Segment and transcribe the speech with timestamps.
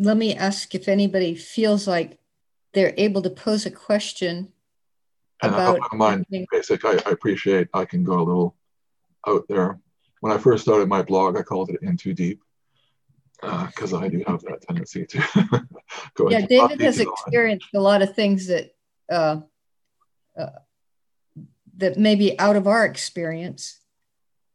[0.00, 2.18] let me ask if anybody feels like
[2.72, 4.52] they're able to pose a question
[5.42, 6.84] and about I don't mind basic.
[6.84, 8.56] I, I appreciate I can go a little
[9.26, 9.78] out there.
[10.20, 12.42] When I first started my blog, I called it In Too Deep
[13.40, 15.66] because uh, I do have that tendency to
[16.14, 16.30] go.
[16.30, 18.74] Yeah, David has experienced a lot of things that
[19.10, 19.40] uh,
[20.38, 20.50] uh,
[21.76, 23.80] that may be out of our experience.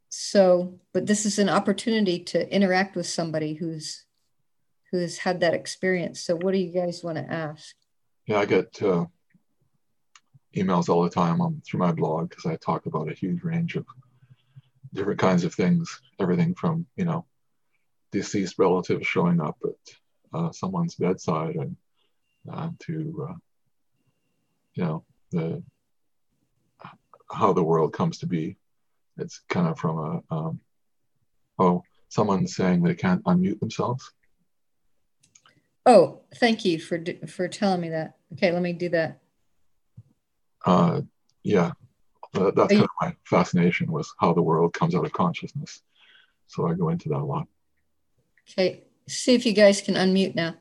[0.09, 4.05] So, but this is an opportunity to interact with somebody who's
[5.00, 6.21] who's had that experience.
[6.21, 7.75] So, what do you guys want to ask?
[8.25, 9.06] Yeah, I get uh,
[10.56, 13.75] emails all the time on through my blog because I talk about a huge range
[13.75, 13.86] of
[14.93, 17.25] different kinds of things, everything from you know
[18.11, 19.96] deceased relatives showing up at
[20.34, 21.75] uh, someone's bedside and
[22.51, 23.34] uh, to uh,
[24.73, 25.64] you know the
[27.32, 28.57] how the world comes to be.
[29.18, 30.59] It's kind of from a um,
[31.59, 34.12] oh someone saying they can't unmute themselves.
[35.86, 38.17] Oh, thank you for for telling me that.
[38.34, 39.20] Okay, let me do that.
[40.66, 41.02] Uh,
[41.44, 41.72] yeah,
[42.34, 45.84] that, that's kind of my fascination was how the world comes out of consciousness.
[46.48, 47.48] So I go into that a lot.
[48.50, 50.56] Okay, see if you guys can unmute now.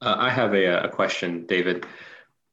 [0.00, 1.86] Uh, I have a, a question, David.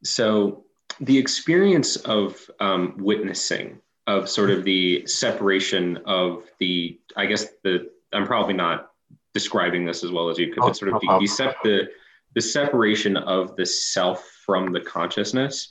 [0.03, 0.65] So
[0.99, 7.89] the experience of um, witnessing of sort of the separation of the i guess the
[8.13, 8.91] i'm probably not
[9.33, 11.89] describing this as well as you could but sort of the, the, the,
[12.35, 15.69] the separation of the self from the consciousness.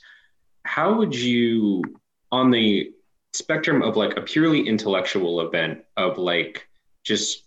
[0.63, 1.83] How would you
[2.31, 2.91] on the
[3.33, 6.67] spectrum of like a purely intellectual event of like
[7.03, 7.45] just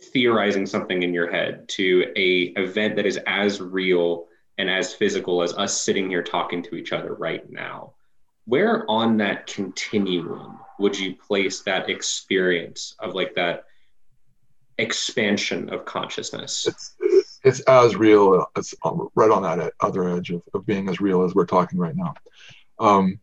[0.00, 4.26] theorizing something in your head to a event that is as real
[4.58, 7.92] and as physical as us sitting here talking to each other right now
[8.52, 13.64] where on that continuum would you place that experience of like that
[14.76, 16.66] expansion of consciousness?
[16.66, 16.94] It's,
[17.42, 18.74] it's as real it's
[19.14, 22.12] right on that other edge of, of being as real as we're talking right now.
[22.78, 23.20] Um,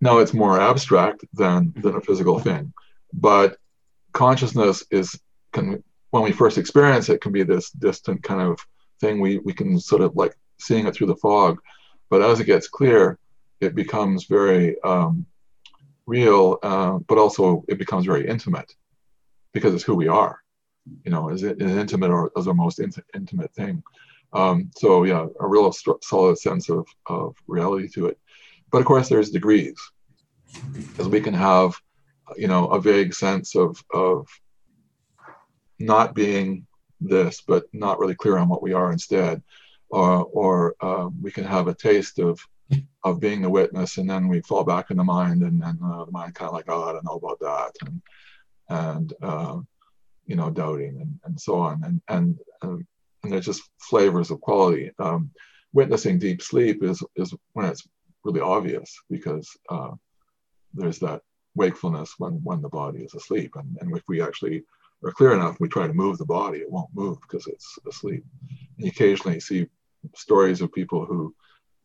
[0.00, 2.72] now it's more abstract than than a physical thing
[3.12, 3.58] but
[4.14, 5.20] consciousness is
[5.52, 8.58] can when we first experience it can be this distant kind of
[9.02, 9.20] thing.
[9.20, 11.58] We we can sort of like seeing it through the fog
[12.08, 13.18] but as it gets clear
[13.60, 15.26] it becomes very um,
[16.06, 18.74] real, uh, but also it becomes very intimate
[19.52, 20.40] because it's who we are.
[21.04, 23.82] You know, is it is intimate or is our most int- intimate thing.
[24.32, 28.18] Um, so yeah, a real st- solid sense of of reality to it.
[28.70, 29.76] But of course, there's degrees,
[30.92, 31.74] because we can have,
[32.36, 34.28] you know, a vague sense of of
[35.78, 36.66] not being
[37.00, 39.42] this, but not really clear on what we are instead,
[39.90, 42.40] or or uh, we can have a taste of
[43.06, 46.04] of being the witness, and then we fall back in the mind, and then uh,
[46.04, 48.02] the mind kind of like, oh, I don't know about that, and
[48.68, 49.58] and uh,
[50.26, 52.84] you know, doubting, and, and so on, and and um,
[53.22, 54.90] and there's just flavors of quality.
[54.98, 55.30] Um,
[55.72, 57.86] witnessing deep sleep is is when it's
[58.24, 59.92] really obvious because uh,
[60.74, 61.22] there's that
[61.54, 64.64] wakefulness when when the body is asleep, and and if we actually
[65.04, 68.24] are clear enough, we try to move the body, it won't move because it's asleep.
[68.50, 69.68] And you occasionally see
[70.16, 71.32] stories of people who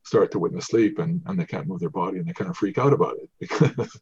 [0.03, 2.57] start to witness sleep and, and they can't move their body and they kind of
[2.57, 4.00] freak out about it because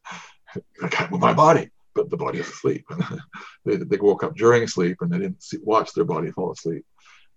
[0.82, 2.84] I can't move my body, but the body is asleep.
[3.64, 6.84] they, they woke up during sleep and they didn't see, watch their body fall asleep.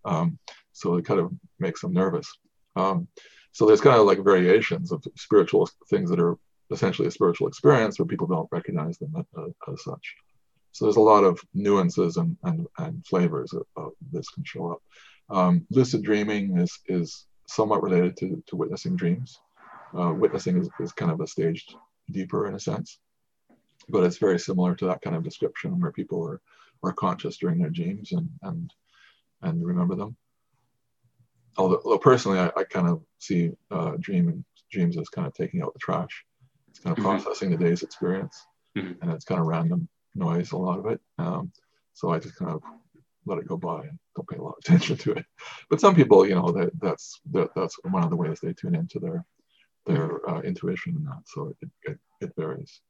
[0.05, 0.39] Um,
[0.71, 2.27] so it kind of makes them nervous.
[2.75, 3.07] Um,
[3.51, 6.37] so there's kind of like variations of spiritual things that are
[6.71, 9.25] essentially a spiritual experience where people don't recognize them as,
[9.71, 10.15] as such.
[10.71, 14.71] So there's a lot of nuances and, and, and flavors of, of this can show
[14.71, 14.81] up.
[15.29, 19.39] Um, lucid dreaming is, is somewhat related to, to witnessing dreams.
[19.97, 21.75] Uh, witnessing is, is kind of a staged
[22.11, 22.99] deeper in a sense,
[23.89, 26.41] but it's very similar to that kind of description where people are,
[26.83, 28.73] are conscious during their dreams and, and,
[29.43, 30.15] and remember them.
[31.57, 35.61] Although, although personally, I, I kind of see uh, dreaming dreams as kind of taking
[35.61, 36.25] out the trash.
[36.69, 37.21] It's kind of mm-hmm.
[37.21, 38.93] processing the day's experience, mm-hmm.
[39.01, 40.99] and it's kind of random noise, a lot of it.
[41.19, 41.51] Um,
[41.93, 42.63] so I just kind of
[43.25, 45.25] let it go by and don't pay a lot of attention to it.
[45.69, 48.75] But some people, you know, that that's that, that's one of the ways they tune
[48.75, 49.25] into their
[49.85, 51.23] their uh, intuition and that.
[51.25, 52.81] So it, it, it varies.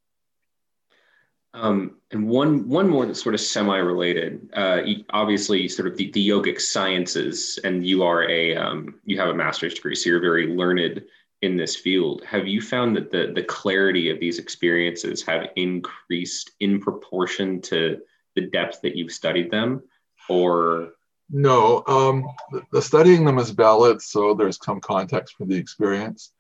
[1.55, 4.49] Um, and one one more that's sort of semi-related.
[4.53, 4.81] Uh,
[5.11, 9.35] obviously, sort of the, the yogic sciences, and you are a um, you have a
[9.35, 11.03] master's degree, so you're very learned
[11.43, 12.23] in this field.
[12.25, 17.99] Have you found that the the clarity of these experiences have increased in proportion to
[18.35, 19.83] the depth that you've studied them?
[20.29, 20.89] Or
[21.29, 22.25] no um,
[22.71, 26.31] the studying them is valid so there's some context for the experience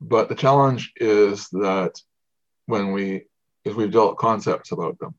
[0.00, 1.92] but the challenge is that
[2.66, 3.24] when we
[3.64, 5.14] if we've developed concepts about them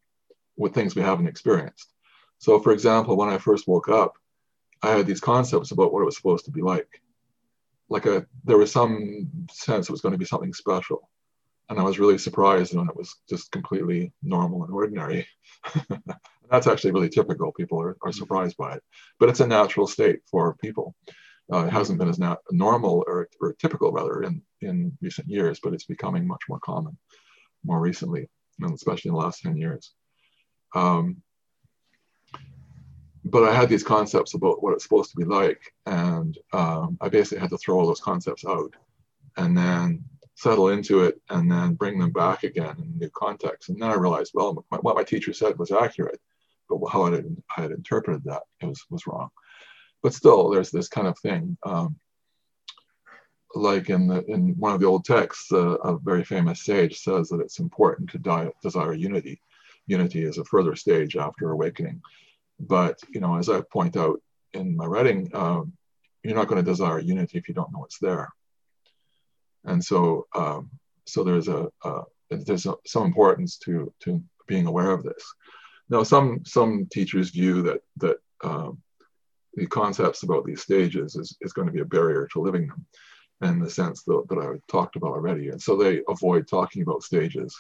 [0.56, 1.94] with things we haven't experienced.
[2.40, 4.14] So, for example, when I first woke up,
[4.82, 7.02] I had these concepts about what it was supposed to be like.
[7.90, 11.10] Like a, there was some sense it was going to be something special,
[11.70, 15.26] and I was really surprised when it was just completely normal and ordinary.
[16.50, 17.52] That's actually really typical.
[17.52, 18.84] People are, are surprised by it,
[19.20, 20.96] but it's a natural state for people.
[21.52, 25.60] Uh, it hasn't been as nat- normal or, or typical rather in, in recent years,
[25.64, 26.98] but it's becoming much more common
[27.64, 28.30] more recently,
[28.60, 29.94] and especially in the last 10 years.
[30.76, 31.22] Um,
[33.24, 37.10] but I had these concepts about what it's supposed to be like, and um, I
[37.10, 38.74] basically had to throw all those concepts out
[39.36, 40.04] and then
[40.36, 43.70] settle into it and then bring them back again in new context.
[43.70, 46.20] And then I realized, well, my, what my teacher said was accurate,
[46.92, 47.26] how I had,
[47.58, 49.30] I had interpreted that was, was wrong.
[50.04, 51.58] But still, there's this kind of thing.
[51.66, 51.98] Um,
[53.56, 57.30] like in the in one of the old texts, uh, a very famous sage says
[57.30, 59.42] that it's important to desire unity.
[59.88, 62.02] Unity is a further stage after awakening.
[62.60, 64.22] But you know, as I point out
[64.54, 65.74] in my writing, um,
[66.24, 68.30] you're not going to desire unity if you don't know it's there.
[69.64, 70.70] And so, um,
[71.06, 75.24] so there's a, a there's a, some importance to to being aware of this.
[75.90, 78.82] Now, some some teachers view that that um,
[79.54, 82.86] the concepts about these stages is, is going to be a barrier to living them
[83.42, 85.50] in the sense that, that I talked about already.
[85.50, 87.60] And so they avoid talking about stages.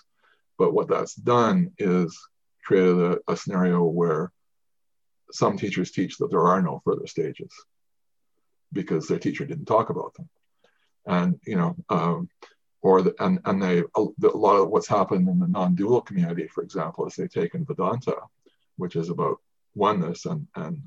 [0.57, 2.17] But what that's done is
[2.63, 4.31] created a, a scenario where
[5.31, 7.51] some teachers teach that there are no further stages
[8.73, 10.29] because their teacher didn't talk about them.
[11.05, 12.29] And, you know, um,
[12.81, 16.47] or the, and, and they, a, a lot of what's happened in the non-dual community,
[16.47, 18.15] for example, is they've taken Vedanta,
[18.77, 19.39] which is about
[19.75, 20.81] oneness and, and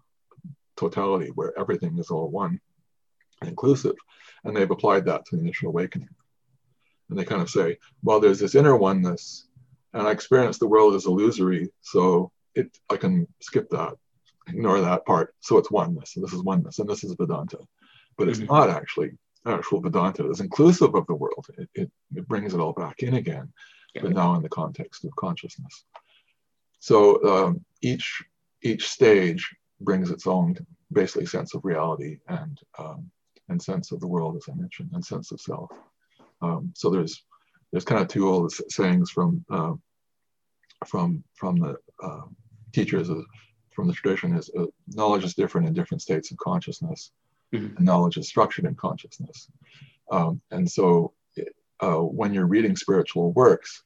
[0.76, 2.60] totality, where everything is all one
[3.44, 3.96] inclusive.
[4.44, 6.08] And they've applied that to the initial awakening.
[7.08, 9.48] And they kind of say, well, there's this inner oneness,
[9.92, 13.94] and I experience the world as illusory, so it I can skip that,
[14.48, 15.34] ignore that part.
[15.40, 17.58] So it's oneness, and this is oneness, and this is Vedanta.
[18.16, 18.52] But it's mm-hmm.
[18.52, 20.28] not actually actual Vedanta.
[20.28, 21.46] It's inclusive of the world.
[21.58, 23.52] It, it, it brings it all back in again,
[23.94, 24.02] yeah.
[24.02, 25.84] but now in the context of consciousness.
[26.78, 28.22] So um, each
[28.62, 29.48] each stage
[29.80, 30.54] brings its own
[30.92, 33.10] basically sense of reality and um,
[33.48, 35.70] and sense of the world, as I mentioned, and sense of self.
[36.42, 37.22] Um, so there's
[37.70, 39.74] there's kind of two old sayings from uh,
[40.86, 42.22] from from the uh,
[42.72, 43.22] teachers uh,
[43.74, 47.12] from the tradition is uh, knowledge is different in different states of consciousness,
[47.52, 47.82] mm-hmm.
[47.82, 49.48] knowledge is structured in consciousness.
[50.10, 51.12] Um, and so
[51.80, 53.82] uh, when you're reading spiritual works,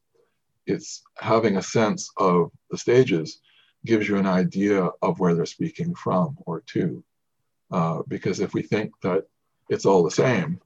[0.66, 3.40] it's having a sense of the stages
[3.84, 7.04] gives you an idea of where they're speaking from or to.
[7.70, 9.24] Uh, because if we think that
[9.68, 10.60] it's all the same,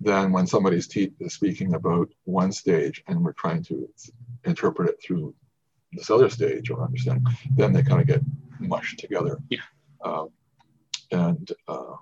[0.00, 3.88] then when somebody's te- speaking about one stage and we're trying to
[4.44, 5.34] interpret it through
[5.92, 7.26] this other stage or understand,
[7.56, 8.20] then they kind of get
[8.58, 9.38] mushed together.
[9.48, 9.60] Yeah.
[10.04, 10.30] Um,
[11.10, 11.96] and uh,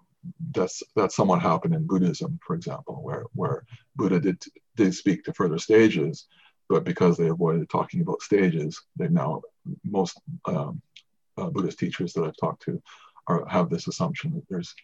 [0.54, 3.64] that's that's somewhat happened in Buddhism, for example, where where
[3.96, 4.42] Buddha did
[4.76, 6.26] did speak to further stages,
[6.68, 9.42] but because they avoided talking about stages, they've now
[9.84, 10.80] most um,
[11.36, 12.82] uh, Buddhist teachers that I've talked to
[13.26, 14.74] are have this assumption that there's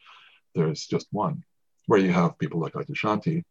[0.55, 1.45] there's just one.
[1.87, 3.45] Where you have people like Adyashanti,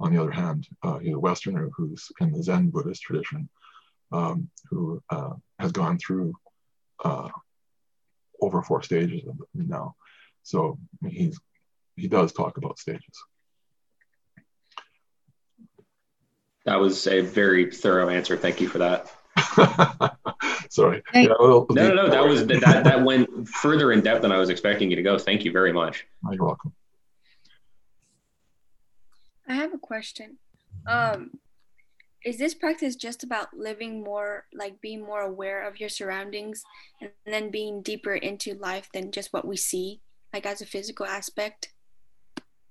[0.00, 3.48] on the other hand, uh, he's a Westerner who's in the Zen Buddhist tradition,
[4.12, 6.32] um, who uh, has gone through
[7.04, 7.28] uh,
[8.40, 9.22] over four stages
[9.54, 9.94] now.
[10.42, 11.38] So he's
[11.96, 13.22] he does talk about stages.
[16.64, 18.36] That was a very thorough answer.
[18.36, 19.10] Thank you for that.
[20.70, 21.02] Sorry.
[21.14, 22.08] Yeah, no, no, no.
[22.08, 25.18] That was that that went further in depth than I was expecting you to go.
[25.18, 26.06] Thank you very much.
[26.30, 26.72] You're welcome.
[29.48, 30.38] I have a question.
[30.86, 31.32] Um,
[32.24, 36.62] is this practice just about living more, like being more aware of your surroundings,
[37.00, 40.00] and then being deeper into life than just what we see,
[40.32, 41.72] like as a physical aspect?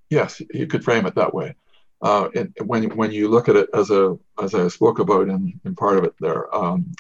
[0.10, 1.56] Yes, you could frame it that way.
[2.02, 5.60] Uh, and when when you look at it as a as I spoke about in,
[5.64, 6.94] in part of it there, um,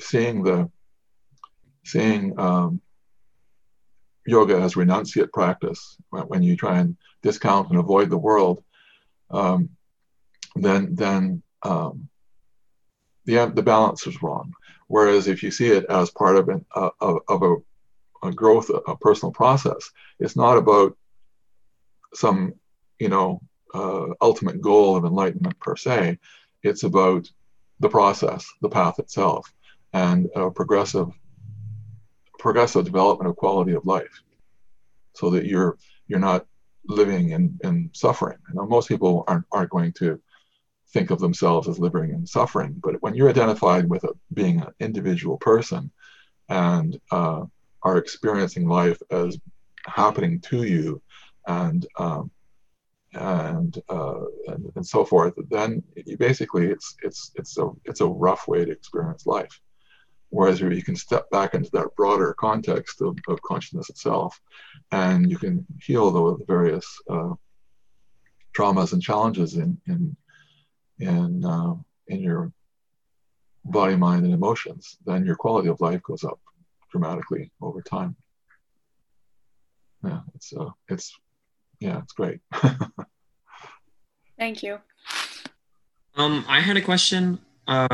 [0.00, 0.70] seeing the
[1.84, 2.80] seeing um,
[4.26, 8.62] yoga as renunciate practice when you try and discount and avoid the world
[9.30, 9.68] um,
[10.56, 12.08] then then um,
[13.26, 14.52] the the balance is wrong
[14.86, 17.56] whereas if you see it as part of an uh, of, of a,
[18.24, 20.96] a growth a personal process it's not about
[22.14, 22.54] some
[22.98, 23.40] you know
[23.74, 26.18] uh, ultimate goal of enlightenment per se
[26.62, 27.28] it's about
[27.80, 29.52] the process the path itself
[29.92, 31.08] and a progressive
[32.38, 34.22] progressive development of quality of life
[35.14, 35.76] so that you're
[36.08, 36.46] you're not
[36.86, 38.38] living in, in suffering.
[38.48, 40.20] You know, most people aren't, aren't going to
[40.92, 42.76] think of themselves as living in suffering.
[42.82, 45.90] But when you're identified with a, being an individual person
[46.48, 47.44] and uh,
[47.84, 49.38] are experiencing life as
[49.86, 51.00] happening to you
[51.46, 52.30] and um,
[53.12, 55.82] and, uh, and and so forth, then
[56.18, 59.60] basically it's it's it's a it's a rough way to experience life.
[60.30, 64.40] Whereas you can step back into that broader context of, of consciousness itself,
[64.90, 67.34] and you can heal the, various uh,
[68.56, 70.16] traumas and challenges in in
[70.98, 71.74] in uh,
[72.08, 72.52] in your
[73.64, 74.96] body, mind, and emotions.
[75.06, 76.40] Then your quality of life goes up
[76.94, 78.14] dramatically over time.
[80.04, 81.12] Yeah, it's uh, it's
[81.80, 82.38] yeah, it's great.
[84.38, 84.78] Thank you.
[86.16, 87.40] Um, I had a question.
[87.66, 87.88] Uh,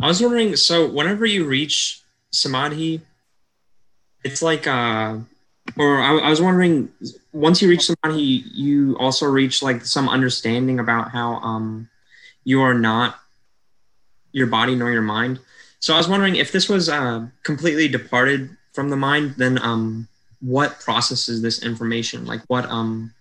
[0.00, 2.00] I was wondering, so whenever you reach
[2.30, 3.02] samadhi,
[4.24, 5.18] it's like, uh,
[5.76, 6.88] or I, I was wondering,
[7.32, 11.90] once you reach samadhi, you also reach like some understanding about how um,
[12.44, 13.18] you are not
[14.32, 15.40] your body nor your mind.
[15.80, 20.08] So I was wondering if this was uh, completely departed from the mind, then um,
[20.40, 22.26] what processes this information?
[22.26, 23.12] Like what um,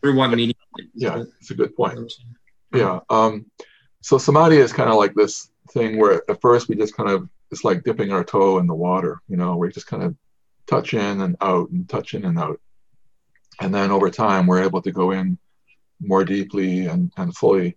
[0.00, 0.56] through what medium?
[0.94, 2.12] Yeah, it's a good point.
[2.74, 3.00] Yeah.
[3.08, 3.46] Um,
[4.02, 7.28] so samadhi is kind of like this thing where at first we just kind of
[7.50, 10.14] it's like dipping our toe in the water, you know, we just kind of
[10.66, 12.60] touch in and out and touch in and out.
[13.60, 15.36] And then over time we're able to go in
[16.00, 17.76] more deeply and, and fully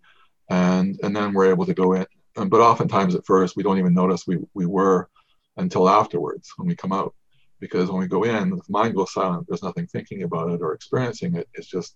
[0.49, 2.05] and and then we're able to go in.
[2.35, 5.09] But oftentimes at first we don't even notice we, we were
[5.57, 7.13] until afterwards when we come out.
[7.59, 10.73] Because when we go in, the mind goes silent, there's nothing thinking about it or
[10.73, 11.47] experiencing it.
[11.53, 11.95] It's just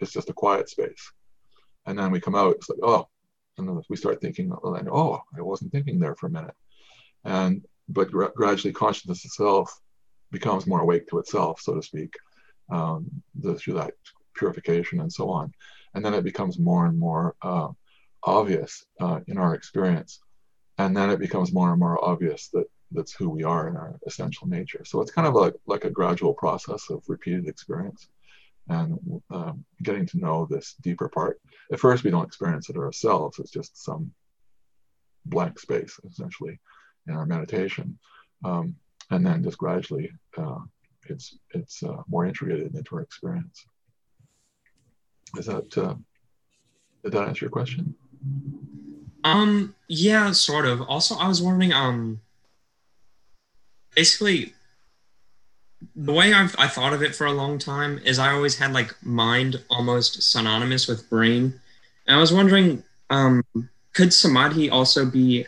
[0.00, 1.12] it's just a quiet space.
[1.86, 3.06] And then we come out, it's like, oh,
[3.56, 6.54] and then we start thinking, oh, I wasn't thinking there for a minute.
[7.24, 9.80] And but gra- gradually, consciousness itself
[10.32, 12.14] becomes more awake to itself, so to speak,
[12.70, 13.92] um, the, through that
[14.34, 15.52] purification and so on.
[15.94, 17.68] And then it becomes more and more uh,
[18.24, 20.20] obvious uh, in our experience.
[20.78, 23.98] And then it becomes more and more obvious that that's who we are in our
[24.06, 24.84] essential nature.
[24.84, 28.08] So it's kind of like, like a gradual process of repeated experience
[28.68, 28.98] and
[29.30, 31.40] um, getting to know this deeper part.
[31.72, 34.12] At first, we don't experience it ourselves, it's just some
[35.26, 36.58] blank space, essentially,
[37.06, 37.98] in our meditation.
[38.44, 38.76] Um,
[39.10, 40.60] and then just gradually, uh,
[41.08, 43.66] it's, it's uh, more integrated into our experience.
[45.36, 45.94] Is that, uh,
[47.02, 47.94] did that answer your question?
[49.22, 50.82] Um, yeah, sort of.
[50.82, 52.20] Also, I was wondering, um,
[53.94, 54.52] basically,
[55.96, 58.72] the way I've I thought of it for a long time is I always had
[58.72, 61.60] like mind almost synonymous with brain,
[62.06, 63.44] and I was wondering, um,
[63.92, 65.46] could samadhi also be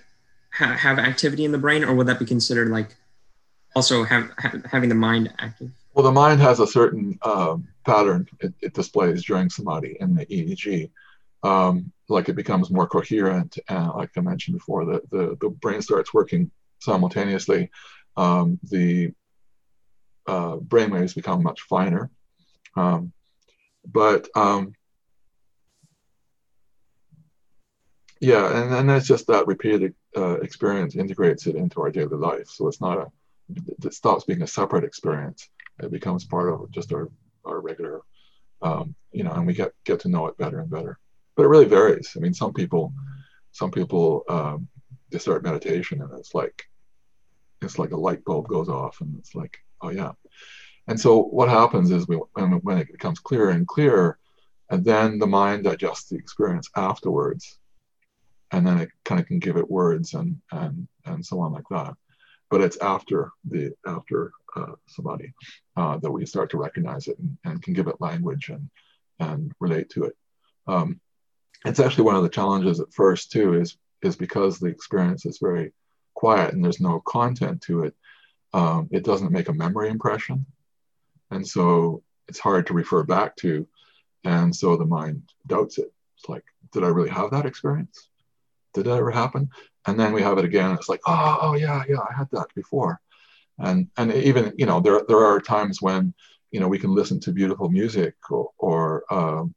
[0.52, 2.94] ha- have activity in the brain, or would that be considered like
[3.74, 5.70] also have, ha- having the mind active?
[5.94, 10.26] Well, the mind has a certain um, pattern it, it, displays during samadhi in the
[10.26, 10.90] EEG.
[11.42, 15.82] Um, like it becomes more coherent, and like I mentioned before, the the, the brain
[15.82, 17.70] starts working simultaneously.
[18.16, 19.12] Um, the
[20.26, 22.10] uh, brainwaves become much finer.
[22.74, 23.12] Um,
[23.84, 24.72] but um,
[28.20, 32.48] yeah, and then it's just that repeated uh, experience integrates it into our daily life.
[32.48, 33.06] So it's not a,
[33.84, 35.48] it stops being a separate experience.
[35.82, 37.10] It becomes part of just our,
[37.44, 38.00] our regular,
[38.62, 40.98] um, you know, and we get, get to know it better and better.
[41.36, 42.12] But it really varies.
[42.16, 42.92] I mean, some people,
[43.52, 44.68] some people, um,
[45.10, 46.64] they start meditation and it's like,
[47.62, 50.12] it's like a light bulb goes off and it's like, oh yeah.
[50.88, 54.18] And so what happens is we, when, it becomes clearer and clearer,
[54.70, 57.58] and then the mind adjusts the experience afterwards,
[58.52, 61.68] and then it kind of can give it words and and and so on like
[61.70, 61.94] that.
[62.50, 64.72] But it's after the after uh,
[65.76, 68.70] uh, that we start to recognize it and, and, can give it language and
[69.18, 70.16] and relate to it.
[70.66, 71.00] Um,
[71.66, 75.38] it's actually one of the challenges at first too is is because the experience is
[75.40, 75.72] very
[76.14, 77.94] quiet and there's no content to it
[78.56, 80.46] um, it doesn't make a memory impression.
[81.30, 83.68] And so it's hard to refer back to.
[84.24, 85.92] And so the mind doubts it.
[86.16, 88.08] It's like, did I really have that experience?
[88.72, 89.50] Did that ever happen?
[89.86, 90.72] And then we have it again.
[90.72, 92.98] It's like, oh, oh yeah, yeah, I had that before.
[93.58, 96.12] And and even you know there there are times when
[96.50, 99.54] you know we can listen to beautiful music or, or um,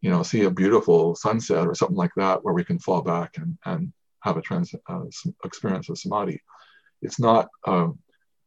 [0.00, 3.38] you know see a beautiful sunset or something like that where we can fall back
[3.38, 5.04] and and have a trans uh,
[5.44, 6.42] experience of samadhi.
[7.02, 7.98] It's not um,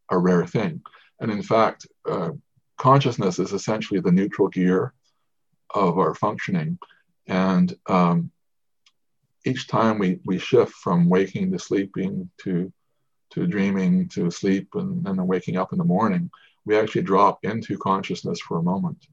[0.09, 0.81] a rare thing.
[1.19, 2.31] And in fact, uh,
[2.77, 4.93] consciousness is essentially the neutral gear
[5.73, 6.79] of our functioning.
[7.27, 8.31] And um,
[9.45, 12.71] each time we, we shift from waking to sleeping to,
[13.31, 16.31] to dreaming to sleep and, and then waking up in the morning,
[16.65, 19.05] we actually drop into consciousness for a moment.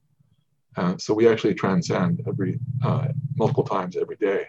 [0.77, 4.47] Uh, so we actually transcend every uh, multiple times every day.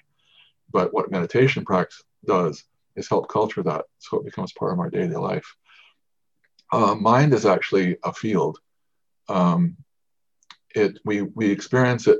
[0.71, 2.65] but what meditation practice does
[2.95, 5.55] is help culture that so it becomes part of our daily life.
[6.71, 8.59] Uh, mind is actually a field.
[9.29, 9.77] Um,
[10.75, 12.19] it we we experience it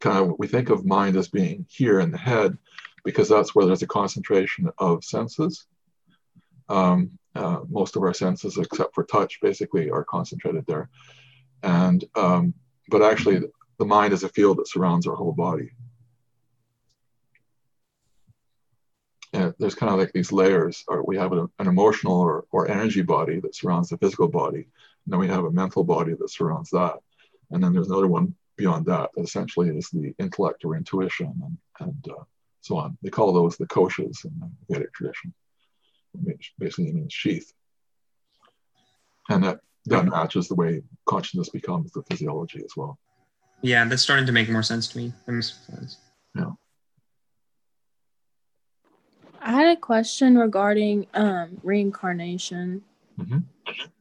[0.00, 2.56] kind of we think of mind as being here in the head
[3.04, 5.66] because that's where there's a concentration of senses.
[6.68, 10.88] Um, uh, most of our senses, except for touch, basically are concentrated there.
[11.62, 12.54] And um,
[12.88, 13.40] but actually,
[13.78, 15.70] the mind is a field that surrounds our whole body.
[19.32, 20.84] And there's kind of like these layers.
[20.88, 24.66] Or we have an, emotional or, or energy body that surrounds the physical body.
[25.04, 26.94] And then we have a mental body that surrounds that.
[27.50, 31.58] And then there's another one beyond that that essentially is the intellect or intuition and,
[31.80, 32.24] and uh,
[32.62, 32.98] so on.
[33.02, 35.32] They call those the koshas in the Vedic tradition.
[36.12, 37.52] Which basically means sheath.
[39.28, 42.98] And that, that matches the way consciousness becomes the physiology as well.
[43.62, 45.12] Yeah, that's starting to make more sense to me.
[45.26, 45.98] That makes sense.
[46.34, 46.50] Yeah.
[49.40, 52.82] I had a question regarding um, reincarnation.
[53.18, 53.38] Mm-hmm.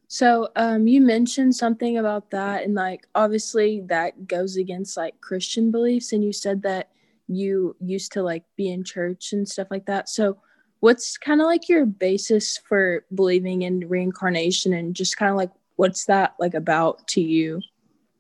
[0.08, 5.72] So um, you mentioned something about that, and like obviously that goes against like Christian
[5.72, 6.90] beliefs, and you said that
[7.28, 10.08] you used to like be in church and stuff like that.
[10.08, 10.38] So
[10.80, 15.52] what's kind of like your basis for believing in reincarnation, and just kind of like
[15.78, 17.62] what's that like about to you?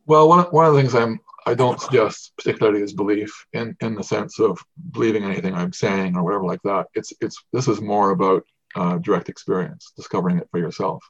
[0.05, 3.95] Well, one, one of the things I'm I don't suggest particularly is belief in in
[3.95, 4.59] the sense of
[4.91, 6.87] believing anything I'm saying or whatever like that.
[6.93, 8.45] It's it's this is more about
[8.75, 11.03] uh, direct experience, discovering it for yourself.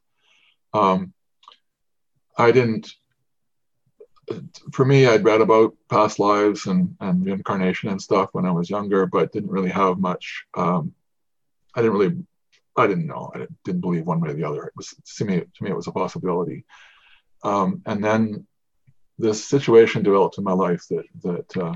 [0.74, 1.14] Um,
[2.38, 2.92] I didn't.
[4.74, 8.70] For me, I'd read about past lives and and reincarnation and stuff when I was
[8.70, 10.46] younger, but didn't really have much.
[10.56, 10.94] Um,
[11.74, 12.16] I didn't really.
[12.78, 13.32] I didn't know.
[13.34, 14.64] I didn't believe one way or the other.
[14.66, 15.40] It was to me.
[15.40, 16.66] To me, it was a possibility.
[17.44, 18.46] Um, and then
[19.18, 21.74] this situation developed in my life that that uh,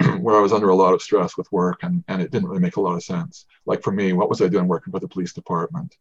[0.18, 2.60] where I was under a lot of stress with work and and it didn't really
[2.60, 3.46] make a lot of sense.
[3.66, 5.96] Like for me, what was I doing working for the police department?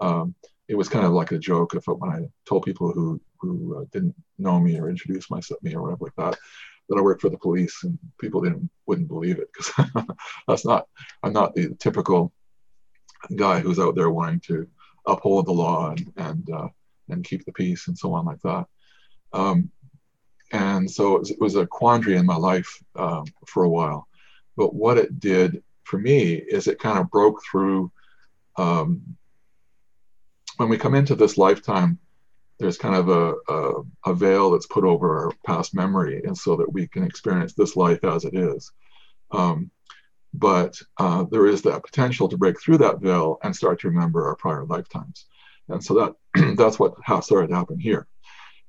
[0.00, 0.34] Um,
[0.68, 3.84] it was kind of like a joke if when I told people who who uh,
[3.92, 6.38] didn't know me or introduce myself me or whatever like that
[6.88, 10.06] that I worked for the police and people didn't wouldn't believe it because
[10.48, 10.86] that's not
[11.22, 12.32] I'm not the typical
[13.34, 14.68] guy who's out there wanting to
[15.06, 16.68] uphold the law and and uh,
[17.08, 18.66] and keep the peace and so on like that.
[19.32, 19.70] Um,
[20.52, 24.06] and so it was, it was, a quandary in my life um, for a while.
[24.56, 27.90] But what it did for me is it kind of broke through
[28.56, 29.16] um,
[30.56, 31.98] when we come into this lifetime,
[32.58, 36.56] there's kind of a, a, a, veil that's put over our past memory, and so
[36.56, 38.72] that we can experience this life as it is.
[39.30, 39.70] Um,
[40.38, 44.26] but uh, there is that potential to break through that veil and start to remember
[44.26, 45.26] our prior lifetimes,
[45.68, 48.06] and so that that's what how started to happen here.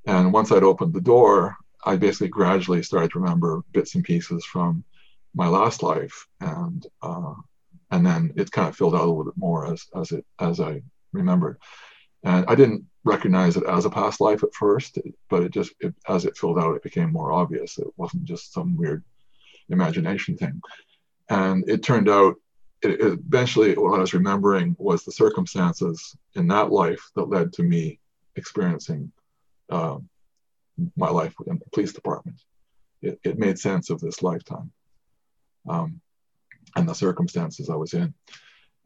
[0.06, 4.46] And once I'd opened the door, I basically gradually started to remember bits and pieces
[4.46, 4.84] from
[5.36, 7.34] my last life, and uh,
[7.92, 10.60] and then it kind of filled out a little bit more as as it as
[10.60, 10.82] I
[11.14, 11.58] remembered.
[12.24, 14.98] And I didn't recognize it as a past life at first,
[15.30, 17.78] but it just, it, as it filled out, it became more obvious.
[17.78, 19.04] It wasn't just some weird
[19.70, 20.62] imagination thing.
[21.30, 22.36] And it turned out,
[22.82, 27.64] it, eventually, what I was remembering was the circumstances in that life that led to
[27.64, 28.00] me
[28.36, 29.12] experiencing
[29.70, 29.98] uh,
[30.96, 32.40] my life in the police department.
[33.02, 34.72] It, it made sense of this lifetime
[35.68, 36.02] um,
[36.76, 38.14] and the circumstances I was in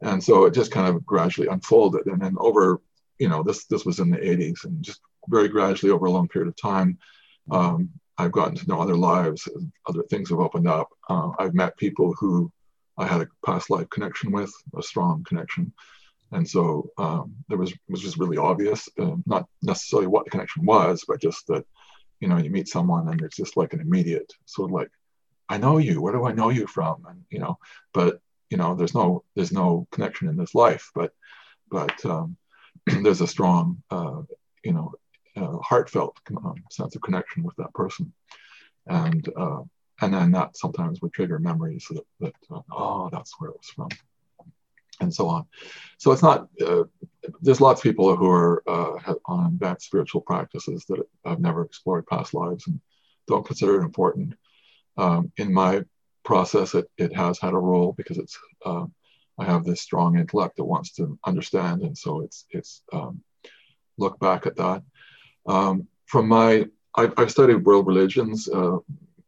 [0.02, 2.80] and so it just kind of gradually unfolded and then over
[3.18, 6.28] you know this this was in the 80s and just very gradually over a long
[6.28, 6.98] period of time
[7.50, 9.48] um, i've gotten to know other lives
[9.86, 10.88] other things have opened up.
[11.08, 12.50] Uh, i've met people who
[12.98, 15.72] i had a past life connection with a strong connection.
[16.34, 20.64] And so um, there was was just really obvious uh, not necessarily what the connection
[20.64, 21.64] was but just that
[22.20, 24.90] you know you meet someone and it's just like an immediate sort of like
[25.48, 26.00] i know you.
[26.00, 27.04] Where do i know you from?
[27.08, 27.58] And you know
[27.92, 31.12] but you know there's no there's no connection in this life but
[31.70, 32.36] but um,
[33.02, 34.22] there's a strong uh,
[34.62, 34.92] you know
[35.36, 38.12] uh, heartfelt um, sense of connection with that person
[38.86, 39.60] and uh,
[40.00, 43.70] and then that sometimes would trigger memories that, that uh, oh that's where it was
[43.70, 43.88] from
[45.00, 45.46] and so on
[45.98, 46.84] so it's not uh,
[47.40, 52.06] there's lots of people who are uh, on advanced spiritual practices that have never explored
[52.06, 52.80] past lives and
[53.26, 54.34] don't consider it important
[54.96, 55.82] um, in my
[56.24, 58.86] process, it, it has had a role because it's uh,
[59.38, 63.22] I have this strong intellect that wants to understand, and so it's it's um,
[63.98, 64.82] look back at that.
[65.46, 68.76] Um, from my I've, I've, studied world religions uh,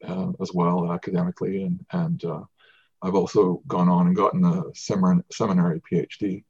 [0.06, 2.42] uh, as well academically, and and uh,
[3.02, 6.44] I've also gone on and gotten a seminary PhD.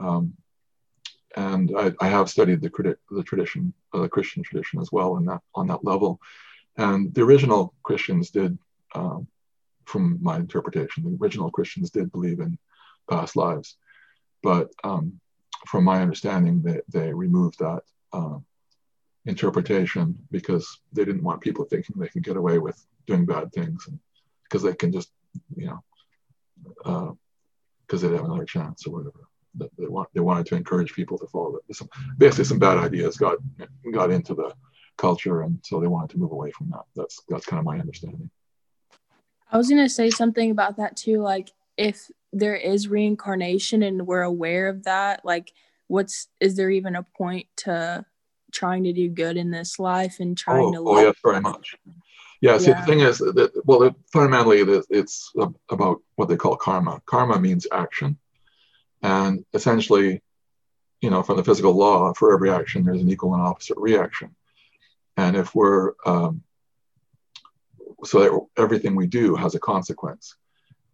[0.00, 0.34] Um,
[1.36, 5.24] and I, I, have studied the, the tradition, uh, the Christian tradition as well, in
[5.26, 6.20] that on that level.
[6.76, 8.58] And the original Christians did
[8.94, 9.26] um,
[9.84, 11.04] from my interpretation.
[11.04, 12.58] The original Christians did believe in
[13.10, 13.76] past lives,
[14.42, 15.20] but um,
[15.66, 18.38] from my understanding, they, they removed that uh,
[19.28, 23.86] interpretation because they didn't want people thinking they could get away with doing bad things
[24.44, 25.12] because they can just,
[25.54, 27.18] you know,
[27.86, 29.28] because uh, they'd have another chance or whatever.
[29.54, 31.76] They, want, they wanted to encourage people to follow it.
[31.76, 33.38] Some, basically, some bad ideas got
[33.92, 34.54] got into the
[34.96, 36.82] culture, and so they wanted to move away from that.
[36.94, 38.30] That's that's kind of my understanding.
[39.50, 41.20] I was gonna say something about that too.
[41.20, 45.52] Like, if there is reincarnation and we're aware of that, like,
[45.88, 48.04] what's is there even a point to
[48.52, 50.88] trying to do good in this life and trying oh, to?
[50.88, 51.76] Oh, yes, very much.
[52.40, 52.58] Yeah.
[52.58, 52.80] See, yeah.
[52.80, 55.32] the thing is that well, it, fundamentally, it's
[55.70, 57.00] about what they call karma.
[57.06, 58.18] Karma means action,
[59.02, 60.22] and essentially,
[61.00, 64.34] you know, from the physical law, for every action, there's an equal and opposite reaction.
[65.16, 66.42] And if we're um,
[68.04, 70.36] so that everything we do has a consequence.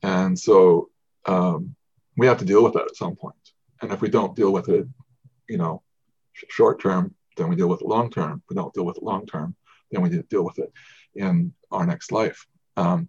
[0.02, 0.90] And so
[1.26, 1.74] um,
[2.16, 3.34] we have to deal with that at some point.
[3.82, 4.86] And if we don't deal with it,
[5.48, 5.82] you know,
[6.32, 8.42] short term, then we deal with it long term.
[8.48, 9.54] We don't deal with it long term,
[9.90, 10.72] then we deal with it
[11.14, 12.46] in our next life.
[12.76, 13.08] Um,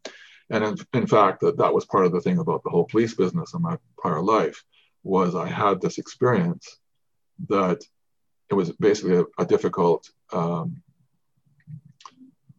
[0.50, 3.16] and in, in fact, that, that was part of the thing about the whole police
[3.16, 4.64] business in my prior life
[5.04, 6.80] was I had this experience
[7.50, 7.82] that
[8.50, 10.84] it was basically a, a difficult um,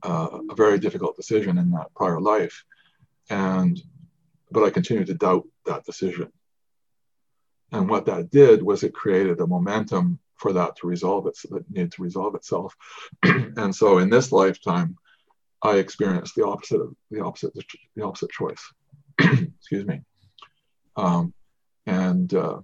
[0.03, 2.65] uh, a very difficult decision in that prior life.
[3.29, 3.81] And,
[4.51, 6.31] but I continued to doubt that decision.
[7.73, 11.71] And what that did was it created a momentum for that to resolve it, that
[11.71, 12.75] needed to resolve itself.
[13.23, 14.97] and so in this lifetime,
[15.63, 17.53] I experienced the opposite of the opposite,
[17.97, 18.63] the opposite choice.
[19.19, 20.03] Excuse me.
[20.97, 21.33] Um,
[21.87, 22.61] and uh,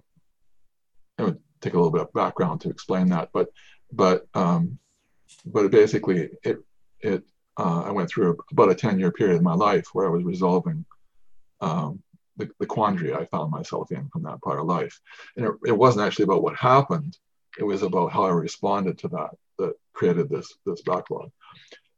[1.17, 3.49] it would take a little bit of background to explain that, but
[3.91, 4.77] but um,
[5.45, 6.57] but basically it
[6.99, 7.23] it
[7.57, 10.23] uh, I went through about a 10 year period in my life where I was
[10.23, 10.85] resolving
[11.61, 12.01] um,
[12.37, 14.99] the, the, quandary I found myself in from that prior life.
[15.37, 17.15] And it, it, wasn't actually about what happened,
[17.57, 21.31] it was about how I responded to that that created this, this backlog.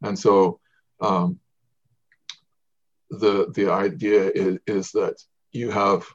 [0.04, 0.60] And so
[1.02, 1.40] um,
[3.10, 5.16] the, the idea is, is that
[5.52, 6.06] you have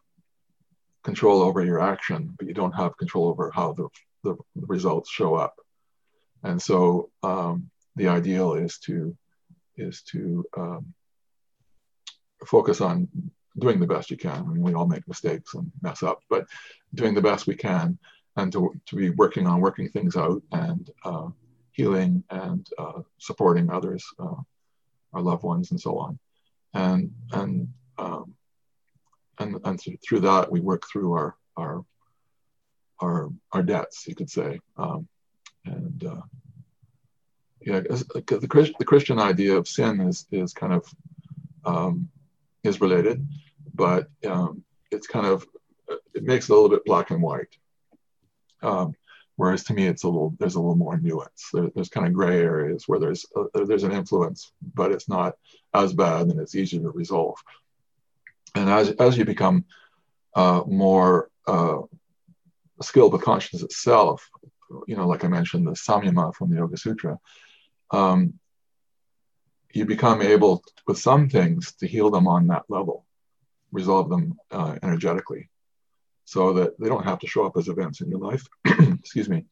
[1.03, 3.89] control over your action, but you don't have control over how the,
[4.23, 5.57] the results show up.
[6.43, 9.17] And so um, the ideal is to
[9.77, 10.93] is to um,
[12.47, 13.09] focus on
[13.59, 14.37] doing the best you can.
[14.37, 16.47] I mean, we all make mistakes and mess up, but
[16.95, 17.99] doing the best we can
[18.37, 21.29] and to, to be working on working things out and uh,
[21.73, 24.41] healing and uh, supporting others, uh,
[25.13, 26.19] our loved ones and so on.
[26.75, 28.35] And, and, um,
[29.39, 31.85] and, and through that, we work through our, our,
[33.01, 34.61] our, our debts, you could say.
[34.77, 35.09] Um,
[35.65, 36.23] and uh,
[37.61, 40.87] yeah, the, Christ, the Christian idea of sin is, is kind of
[41.65, 42.09] um,
[42.63, 43.27] is related,
[43.75, 45.47] but um, it's kind of
[46.15, 47.57] it makes it a little bit black and white.
[48.63, 48.95] Um,
[49.37, 51.49] whereas to me, it's a little there's a little more nuance.
[51.53, 55.35] There, there's kind of gray areas where there's a, there's an influence, but it's not
[55.75, 57.39] as bad and it's easier to resolve.
[58.55, 59.65] And as as you become
[60.35, 61.79] uh, more uh,
[62.83, 64.29] skilled with consciousness itself,
[64.87, 67.19] you know, like I mentioned, the Samyama from the Yoga Sutra,
[67.91, 68.35] um,
[69.73, 73.05] you become able with some things to heal them on that level,
[73.73, 75.50] resolve them uh, energetically,
[76.25, 78.47] so that they don't have to show up as events in your life.
[78.65, 79.45] Excuse me.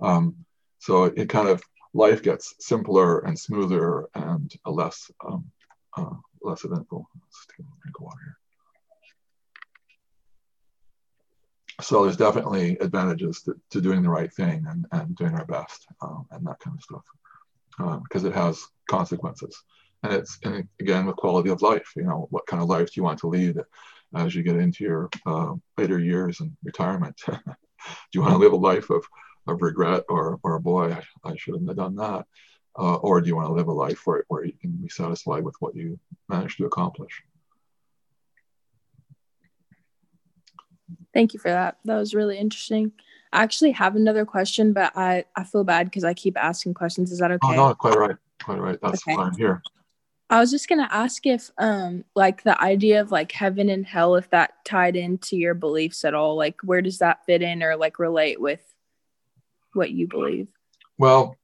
[0.00, 0.36] Um,
[0.78, 1.62] so it, kind of
[1.94, 5.44] life gets simpler and smoother and less um,
[5.96, 7.06] uh, less eventful.
[7.14, 8.36] Let's take a drink of water here.
[11.80, 15.86] So there's definitely advantages to, to doing the right thing and, and doing our best
[16.00, 17.02] uh, and that kind of stuff
[18.04, 19.62] because uh, it has consequences.
[20.02, 21.92] And it's and again with quality of life.
[21.94, 23.56] You know, what kind of life do you want to lead
[24.14, 27.20] as you get into your uh, later years and retirement?
[27.26, 27.32] do
[28.12, 29.04] you want to live a life of,
[29.46, 32.26] of regret or or boy, I, I shouldn't have done that,
[32.78, 35.44] uh, or do you want to live a life where where you can be satisfied
[35.44, 35.98] with what you
[36.28, 37.22] managed to accomplish?
[41.14, 41.76] Thank you for that.
[41.84, 42.92] That was really interesting.
[43.32, 47.10] I actually have another question, but I, I feel bad because I keep asking questions.
[47.12, 47.48] Is that oh, okay?
[47.58, 48.16] Oh, no, quite right.
[48.42, 48.78] Quite right.
[48.82, 49.16] That's okay.
[49.16, 49.62] why I'm here.
[50.32, 54.14] I was just gonna ask if um like the idea of like heaven and hell,
[54.14, 57.76] if that tied into your beliefs at all, like where does that fit in or
[57.76, 58.64] like relate with
[59.74, 60.48] what you believe?
[60.96, 61.36] Well,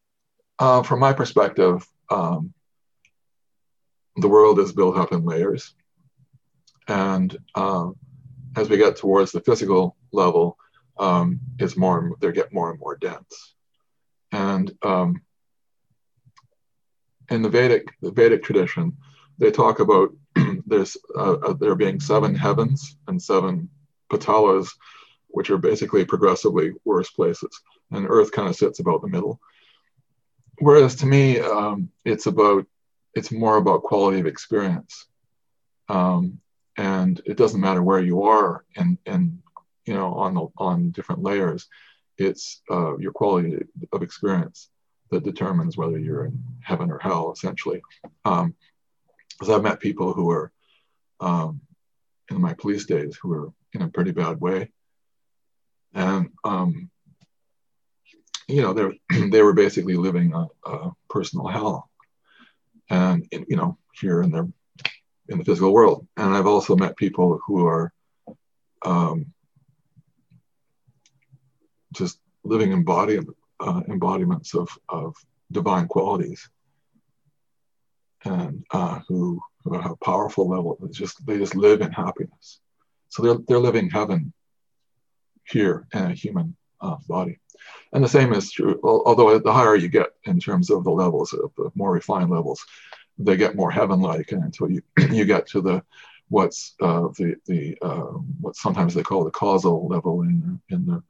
[0.59, 2.55] uh, from my perspective, um,
[4.17, 5.75] the world is built up in layers.
[6.89, 7.95] And um,
[8.57, 10.57] as we get towards the physical level,
[10.99, 13.55] um, is more they get more and more dense.
[14.33, 15.21] And um,
[17.31, 18.97] in the Vedic the Vedic tradition,
[19.39, 20.11] they talk about
[20.67, 23.69] there's uh, uh, there being seven heavens and seven
[24.11, 24.71] patalas,
[25.29, 27.61] which are basically progressively worse places,
[27.91, 29.41] and Earth kind of sits about the middle.
[30.59, 32.67] Whereas to me, um, it's about
[33.15, 35.07] it's more about quality of experience,
[35.89, 36.41] um,
[36.77, 39.39] and it doesn't matter where you are and and
[39.87, 41.69] you know on the on different layers,
[42.17, 43.59] it's uh, your quality
[43.93, 44.71] of experience
[45.11, 47.83] that determines whether you're in heaven or hell, essentially.
[48.25, 48.55] Um,
[49.39, 50.53] because I've met people who were
[51.21, 51.61] um,
[52.31, 54.71] in my police days who were in a pretty bad way,
[55.95, 56.91] and um,
[58.49, 61.89] you know they they were basically living a, a personal hell,
[62.91, 64.49] and in, you know here in their
[65.29, 66.07] in the physical world.
[66.17, 67.93] And I've also met people who are
[68.85, 69.33] um,
[71.93, 73.21] just living embody,
[73.61, 75.15] uh, embodiments of, of
[75.51, 76.49] divine qualities
[78.25, 80.79] and uh, who, who have a powerful level.
[80.85, 82.61] It's just they just live in happiness.
[83.09, 84.33] So they're they're living heaven
[85.45, 87.39] here in a human uh, body.
[87.93, 91.33] And the same is true, although the higher you get in terms of the levels,
[91.33, 92.65] of the more refined levels,
[93.19, 95.83] they get more heaven-like, and until you you get to the
[96.29, 101.03] what's uh, the the uh, what sometimes they call the causal level in in the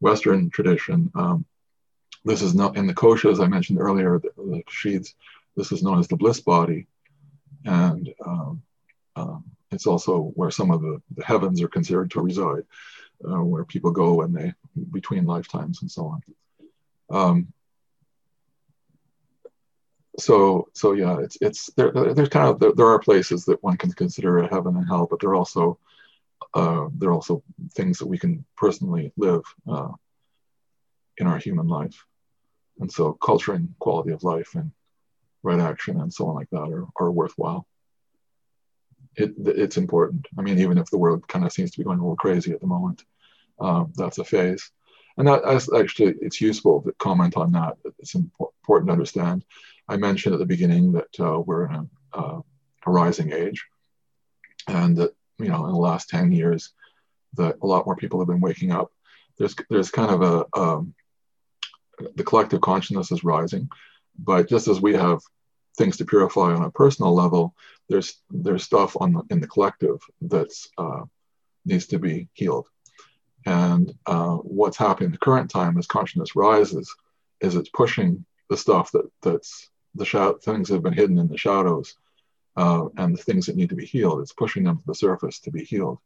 [0.00, 1.10] Western tradition.
[1.14, 1.44] Um,
[2.24, 5.14] this is not in the kosha, as I mentioned earlier, the, the sheaths.
[5.56, 6.86] This is known as the bliss body,
[7.64, 8.62] and um,
[9.16, 12.64] um, it's also where some of the, the heavens are considered to reside,
[13.24, 14.52] uh, where people go when they
[14.90, 16.22] between lifetimes and so on.
[17.10, 17.52] Um,
[20.18, 21.90] so so yeah, it's it's there.
[21.92, 25.06] There's kind of there, there, are places that one can consider a heaven and hell,
[25.10, 25.78] but there are also
[26.54, 27.42] uh, there are also
[27.74, 29.88] things that we can personally live uh,
[31.18, 32.04] in our human life,
[32.80, 34.72] and so culture and quality of life and
[35.42, 37.66] right action and so on like that are, are worthwhile.
[39.16, 40.26] It, it's important.
[40.38, 42.52] I mean, even if the world kind of seems to be going a little crazy
[42.52, 43.04] at the moment,
[43.58, 44.70] um, that's a phase.
[45.16, 45.44] And that
[45.78, 47.76] actually, it's useful to comment on that.
[47.98, 49.44] It's important to understand.
[49.88, 52.40] I mentioned at the beginning that uh, we're in a, uh,
[52.86, 53.66] a rising age,
[54.68, 56.72] and that you know, in the last 10 years,
[57.34, 58.92] that a lot more people have been waking up.
[59.38, 60.94] There's there's kind of a um,
[62.16, 63.68] the collective consciousness is rising,
[64.18, 65.20] but just as we have
[65.76, 67.54] things to purify on a personal level,
[67.88, 71.02] there's there's stuff on the, in the collective that's uh,
[71.64, 72.68] needs to be healed.
[73.46, 76.94] And uh, what's happening in the current time as consciousness rises
[77.40, 81.28] is it's pushing the stuff that that's the shadow, things that have been hidden in
[81.28, 81.96] the shadows
[82.56, 84.20] uh, and the things that need to be healed.
[84.20, 85.98] It's pushing them to the surface to be healed.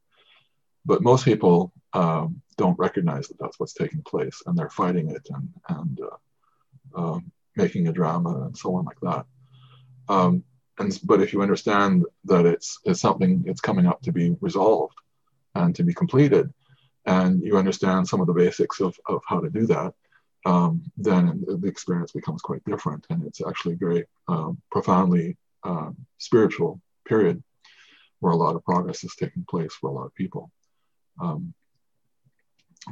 [0.85, 5.27] But most people um, don't recognize that that's what's taking place, and they're fighting it
[5.31, 9.27] and and uh, um, making a drama and so on like that.
[10.09, 10.45] Um,
[10.79, 14.95] and but if you understand that it's it's something it's coming up to be resolved
[15.55, 16.53] and to be completed,
[17.07, 19.95] and you understand some of the basics of, of how to do that,
[20.47, 25.91] um, then the experience becomes quite different, and it's actually a very um, profoundly uh,
[26.19, 27.43] spiritual period
[28.21, 30.51] where a lot of progress is taking place for a lot of people.
[31.21, 31.55] Um,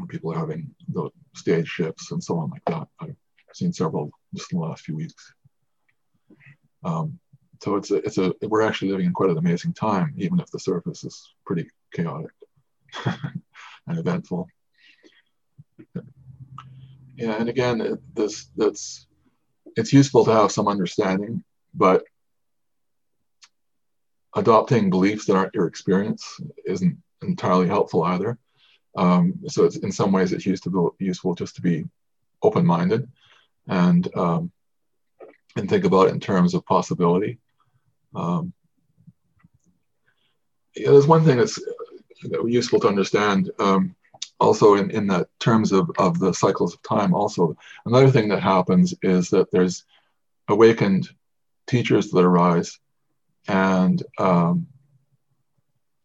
[0.08, 2.88] people are having the stage shifts and so on like that.
[3.00, 3.16] I've
[3.52, 5.34] seen several just in the last few weeks.
[6.84, 7.18] Um,
[7.62, 10.50] so it's a, it's a, we're actually living in quite an amazing time, even if
[10.50, 12.30] the surface is pretty chaotic
[13.04, 14.48] and eventful.
[17.14, 19.06] Yeah, and again, it, this that's
[19.76, 22.04] it's useful to have some understanding, but
[24.34, 28.38] adopting beliefs that aren't your experience isn't entirely helpful either.
[28.96, 31.84] Um, so it's in some ways it's useful useful just to be
[32.42, 33.08] open-minded
[33.68, 34.52] and um,
[35.56, 37.38] and think about it in terms of possibility.
[38.14, 38.52] Um,
[40.74, 41.58] yeah, there's one thing that's
[42.46, 43.94] useful to understand um,
[44.40, 47.56] also in, in the terms of, of the cycles of time also
[47.86, 49.84] another thing that happens is that there's
[50.48, 51.08] awakened
[51.66, 52.78] teachers that arise
[53.48, 54.66] and um,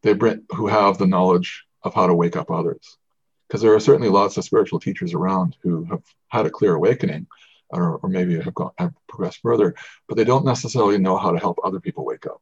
[0.08, 2.98] they bring who have the knowledge of how to wake up others.
[3.48, 7.28] Because there are certainly lots of spiritual teachers around who have had a clear awakening
[7.70, 9.76] or, or maybe have, gone, have progressed further
[10.08, 12.42] but they don't necessarily know how to help other people wake up.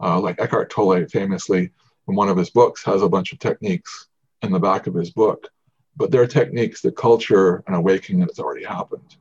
[0.00, 1.70] Uh, like eckhart tolle famously
[2.08, 4.08] in one of his books has a bunch of techniques
[4.42, 5.48] in the back of his book
[5.96, 9.16] but they're techniques that culture an awakening that's already happened.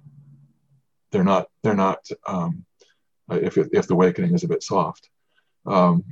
[1.12, 2.66] They're not they're not um,
[3.30, 5.10] if, if the awakening is a bit soft.
[5.66, 6.04] Um,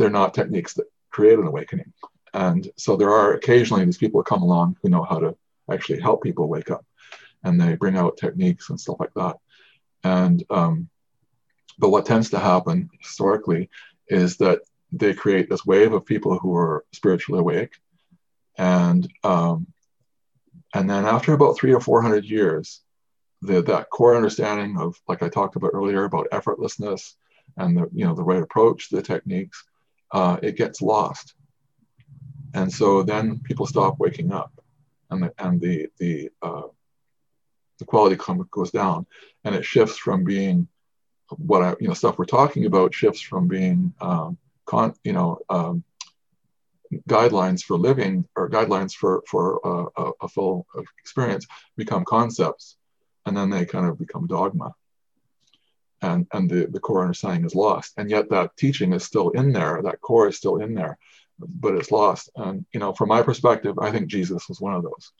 [0.00, 1.92] they're not techniques that create an awakening.
[2.32, 5.36] And so there are occasionally these people come along who know how to
[5.70, 6.86] actually help people wake up
[7.44, 9.36] and they bring out techniques and stuff like that.
[10.02, 10.88] And um,
[11.78, 13.68] but what tends to happen historically
[14.08, 14.60] is that
[14.90, 17.74] they create this wave of people who are spiritually awake,
[18.56, 19.66] and um,
[20.74, 22.80] and then after about three or four hundred years,
[23.42, 27.14] the, that core understanding of, like I talked about earlier, about effortlessness
[27.56, 29.64] and the you know the right approach, the techniques,
[30.12, 31.34] uh, it gets lost,
[32.54, 34.52] and so then people stop waking up,
[35.10, 36.68] and the and the the uh,
[37.78, 38.16] the quality
[38.50, 39.06] goes down,
[39.44, 40.68] and it shifts from being
[41.36, 45.38] what I you know stuff we're talking about shifts from being um, con you know
[45.48, 45.84] um,
[47.08, 49.60] guidelines for living or guidelines for for
[49.96, 50.66] a, a full
[50.98, 51.46] experience
[51.76, 52.76] become concepts.
[53.26, 54.74] And then they kind of become dogma
[56.02, 57.92] and and the, the core understanding is lost.
[57.96, 60.98] And yet that teaching is still in there that core is still in there
[61.38, 62.30] but it's lost.
[62.36, 65.12] And you know from my perspective i think jesus was one of those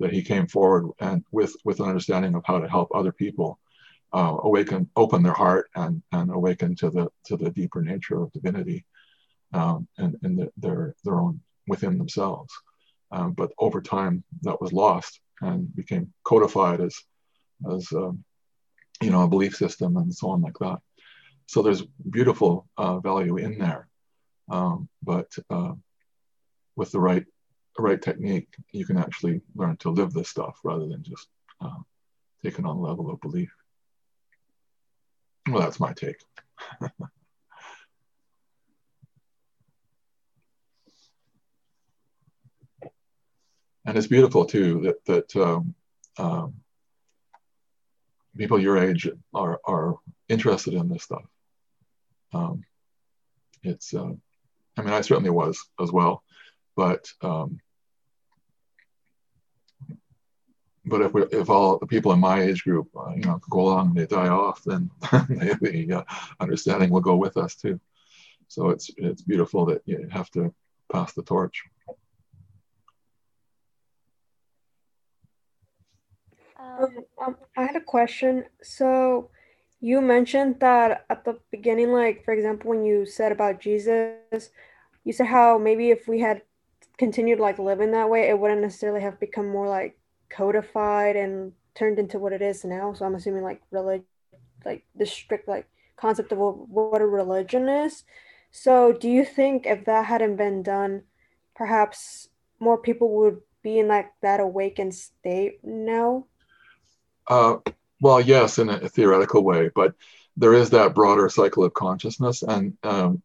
[0.00, 3.58] that he came forward and with with an understanding of how to help other people
[4.12, 8.32] uh, awaken open their heart and and awaken to the to the deeper nature of
[8.32, 8.84] divinity
[9.52, 12.52] um, and and the, their their own within themselves.
[13.10, 16.96] Um, but over time that was lost and became codified as
[17.72, 18.24] as um,
[19.00, 20.78] you know a belief system and so on like that.
[21.46, 23.88] So there's beautiful uh, value in there,
[24.50, 25.72] um, but uh,
[26.76, 27.24] with the right
[27.78, 31.28] right technique, you can actually learn to live this stuff rather than just
[31.60, 31.78] uh,
[32.42, 33.50] take it on the level of belief.
[35.48, 36.20] Well, that's my take.
[43.88, 45.74] and it's beautiful too that that um,
[46.18, 46.54] um,
[48.38, 49.96] people your age are are
[50.28, 51.24] interested in this stuff.
[52.32, 52.64] Um,
[53.62, 54.12] it's, uh,
[54.76, 56.22] I mean, I certainly was as well,
[56.76, 57.58] but um,
[60.84, 63.60] but if we, if all the people in my age group, uh, you know, go
[63.60, 67.78] along and they die off, then the uh, understanding will go with us too.
[68.46, 70.54] So it's it's beautiful that you have to
[70.90, 71.64] pass the torch.
[76.58, 78.44] Um, um, I had a question.
[78.62, 79.30] So
[79.80, 84.50] you mentioned that at the beginning, like for example, when you said about Jesus,
[85.04, 86.42] you said how maybe if we had
[86.98, 89.96] continued like living that way, it wouldn't necessarily have become more like
[90.30, 92.92] codified and turned into what it is now.
[92.92, 94.04] So I'm assuming like religion,
[94.64, 98.04] like the strict like concept of what a religion is.
[98.50, 101.02] So do you think if that hadn't been done,
[101.54, 106.26] perhaps more people would be in like that awakened state now?
[107.28, 107.56] Uh,
[108.00, 109.94] well, yes, in a theoretical way, but
[110.36, 112.42] there is that broader cycle of consciousness.
[112.42, 113.22] And um,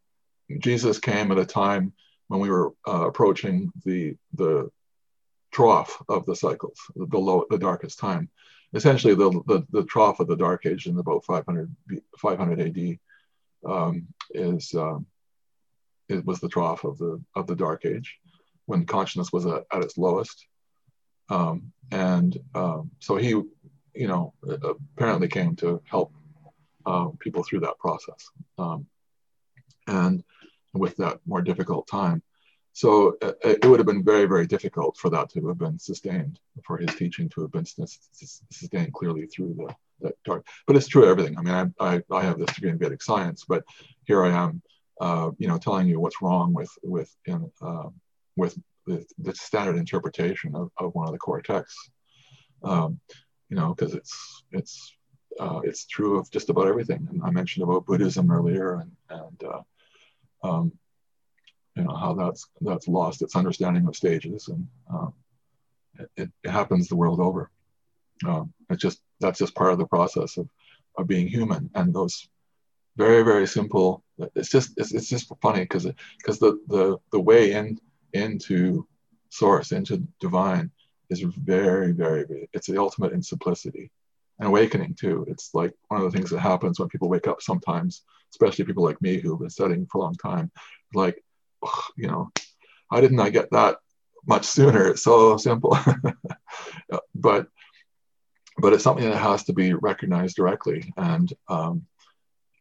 [0.60, 1.94] Jesus came at a time
[2.28, 4.70] when we were uh, approaching the, the
[5.52, 8.30] trough of the cycles, the, low, the darkest time.
[8.74, 11.72] Essentially, the, the, the trough of the Dark Age in about 500,
[12.18, 13.00] 500 AD
[13.72, 15.06] um, is um,
[16.10, 18.18] it was the trough of the of the Dark Age,
[18.66, 20.48] when consciousness was at, at its lowest.
[21.30, 23.42] Um, and um, so he
[23.96, 24.34] you know,
[24.96, 26.14] apparently came to help
[26.86, 28.86] uh, people through that process um,
[29.88, 30.24] and
[30.74, 32.22] with that more difficult time.
[32.74, 36.40] So uh, it would have been very, very difficult for that to have been sustained,
[36.66, 40.48] for his teaching to have been sustained clearly through the, the dark.
[40.66, 41.38] But it's true of everything.
[41.38, 43.64] I mean, I, I, I have this degree in Vedic science, but
[44.06, 44.62] here I am,
[45.00, 47.90] uh, you know, telling you what's wrong with with in, uh,
[48.36, 51.90] with the, the, standard interpretation of, of one of the core texts.
[52.64, 53.00] Um,
[53.54, 54.96] you know, because it's it's
[55.39, 57.08] uh, it's true of just about everything.
[57.12, 59.62] And I mentioned about Buddhism earlier, and and uh,
[60.44, 60.72] um,
[61.76, 65.10] you know how that's that's lost its understanding of stages, and uh,
[66.18, 67.52] it, it, happens the world over.
[68.26, 70.50] Um, it's just that's just part of the process of
[70.98, 72.28] of being human, and those
[72.98, 74.04] very very simple.
[74.36, 75.86] It's just it's, it's just funny because
[76.18, 77.78] because the the the way in
[78.13, 78.88] into
[79.30, 80.72] source into divine
[81.21, 83.91] is very, very, it's the ultimate in simplicity
[84.39, 85.26] and awakening too.
[85.28, 88.84] It's like one of the things that happens when people wake up sometimes, especially people
[88.84, 90.51] like me who've been studying for a long time,
[90.93, 91.24] like,
[91.95, 92.32] you know,
[92.91, 93.78] how didn't I get that
[94.28, 94.89] much sooner?
[94.89, 95.78] It's so simple.
[97.16, 97.47] but
[98.57, 101.88] but it's something that has to be recognized directly and um,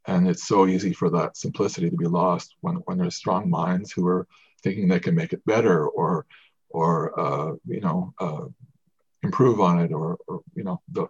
[0.06, 3.92] and it's so easy for that simplicity to be lost when, when there's strong minds
[3.92, 4.26] who are
[4.62, 6.26] thinking they can make it better or
[6.72, 8.44] or uh, you know uh,
[9.22, 11.06] improve on it or, or you know the,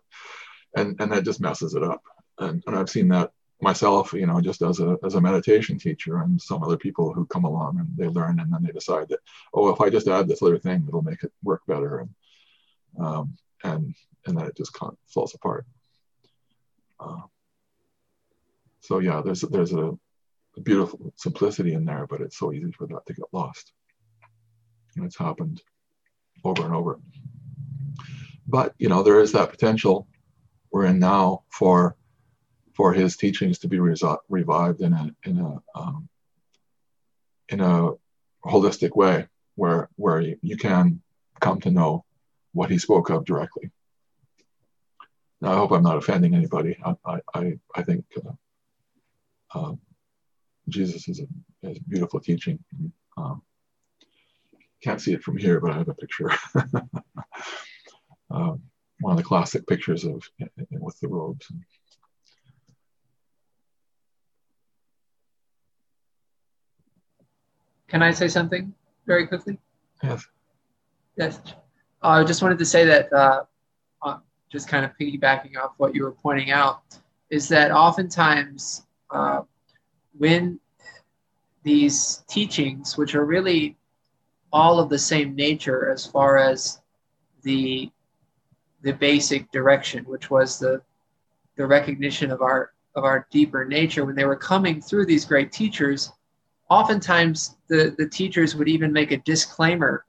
[0.76, 2.02] and and that just messes it up
[2.38, 6.18] and, and I've seen that myself you know just as a as a meditation teacher
[6.18, 9.20] and some other people who come along and they learn and then they decide that
[9.54, 12.10] oh if I just add this other thing it'll make it work better and
[12.98, 13.94] um, and
[14.26, 15.66] and then it just kind of falls apart.
[17.00, 17.22] Uh,
[18.80, 19.96] so yeah, there's there's a,
[20.56, 23.72] a beautiful simplicity in there, but it's so easy for that to get lost.
[24.96, 25.62] And it's happened
[26.44, 27.00] over and over.
[28.46, 30.06] But you know, there is that potential
[30.70, 31.96] we're in now for
[32.74, 36.08] for his teachings to be revived in a in a um,
[37.48, 37.90] in a
[38.44, 41.00] holistic way where where you, can
[41.40, 42.04] come to know
[42.52, 43.70] what he spoke of directly.
[45.40, 46.76] Now, I hope I'm not offending anybody.
[46.84, 48.32] I I I think uh,
[49.54, 49.74] uh,
[50.68, 52.58] Jesus is a, is a beautiful teaching.
[53.16, 53.42] Um,
[54.82, 56.30] can't see it from here, but I have a picture.
[58.30, 58.62] um,
[59.00, 60.22] one of the classic pictures of
[60.70, 61.46] with the robes.
[67.88, 68.72] Can I say something
[69.06, 69.58] very quickly?
[70.02, 70.26] Yes.
[71.16, 71.40] Yes.
[72.02, 73.44] Uh, I just wanted to say that, uh,
[74.02, 74.18] uh,
[74.50, 76.82] just kind of piggybacking off what you were pointing out,
[77.30, 79.42] is that oftentimes uh,
[80.16, 80.58] when
[81.64, 83.76] these teachings, which are really
[84.52, 86.80] all of the same nature as far as
[87.42, 87.90] the
[88.82, 90.82] the basic direction, which was the
[91.56, 94.04] the recognition of our of our deeper nature.
[94.04, 96.12] When they were coming through these great teachers,
[96.68, 100.04] oftentimes the, the teachers would even make a disclaimer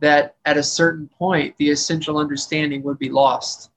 [0.00, 3.70] that at a certain point the essential understanding would be lost.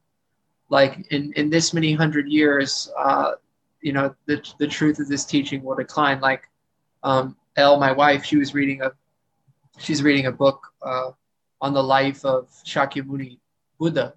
[0.70, 3.34] Like in, in this many hundred years, uh,
[3.82, 6.20] you know, the, the truth of this teaching will decline.
[6.20, 6.50] Like
[7.04, 8.92] um, my wife, she was reading a
[9.78, 11.12] she's reading a book uh,
[11.62, 13.40] on the life of Shakyamuni
[13.80, 14.14] Buddha,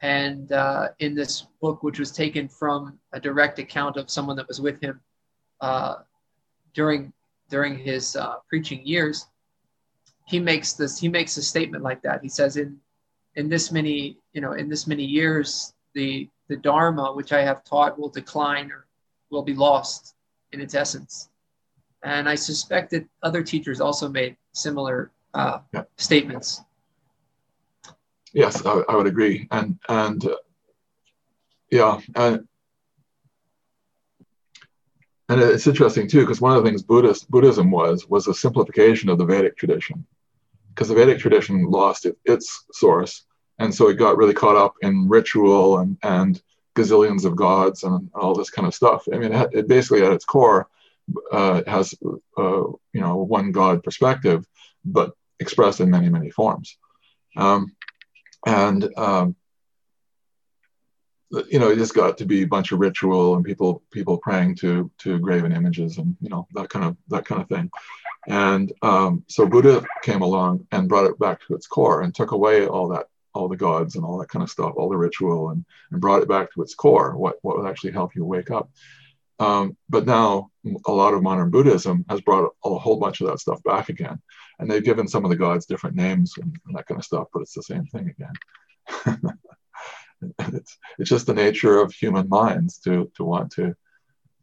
[0.00, 4.48] and uh, in this book, which was taken from a direct account of someone that
[4.48, 5.00] was with him
[5.60, 5.96] uh,
[6.74, 7.12] during
[7.48, 9.26] during his uh, preaching years,
[10.26, 12.22] he makes this he makes a statement like that.
[12.22, 12.78] He says, "In
[13.36, 17.64] in this many you know in this many years, the the dharma which I have
[17.64, 18.86] taught will decline or
[19.30, 20.14] will be lost
[20.52, 21.28] in its essence."
[22.02, 25.84] And I suspect that other teachers also made similar uh, yeah.
[25.96, 26.62] statements.
[28.32, 30.36] Yes, I, I would agree, and and uh,
[31.70, 32.48] yeah, and
[35.28, 39.10] and it's interesting too because one of the things Buddhist Buddhism was was a simplification
[39.10, 40.06] of the Vedic tradition,
[40.70, 43.26] because the Vedic tradition lost it, its source,
[43.58, 46.42] and so it got really caught up in ritual and and
[46.74, 49.06] gazillions of gods and all this kind of stuff.
[49.12, 50.68] I mean, it, it basically at its core
[51.30, 51.94] uh, has
[52.38, 54.46] uh, you know one God perspective,
[54.84, 56.76] but expressed in many many forms.
[57.36, 57.74] Um,
[58.46, 59.36] and um,
[61.48, 64.56] you know, it just got to be a bunch of ritual and people people praying
[64.56, 67.70] to to graven images and you know that kind of that kind of thing.
[68.28, 72.32] And um, so Buddha came along and brought it back to its core and took
[72.32, 75.50] away all that all the gods and all that kind of stuff, all the ritual,
[75.50, 77.16] and, and brought it back to its core.
[77.16, 78.70] What what would actually help you wake up.
[79.38, 80.50] Um, but now
[80.86, 84.20] a lot of modern Buddhism has brought a whole bunch of that stuff back again,
[84.58, 87.28] and they've given some of the gods different names and, and that kind of stuff.
[87.32, 89.32] But it's the same thing again.
[90.54, 93.74] it's it's just the nature of human minds to to want to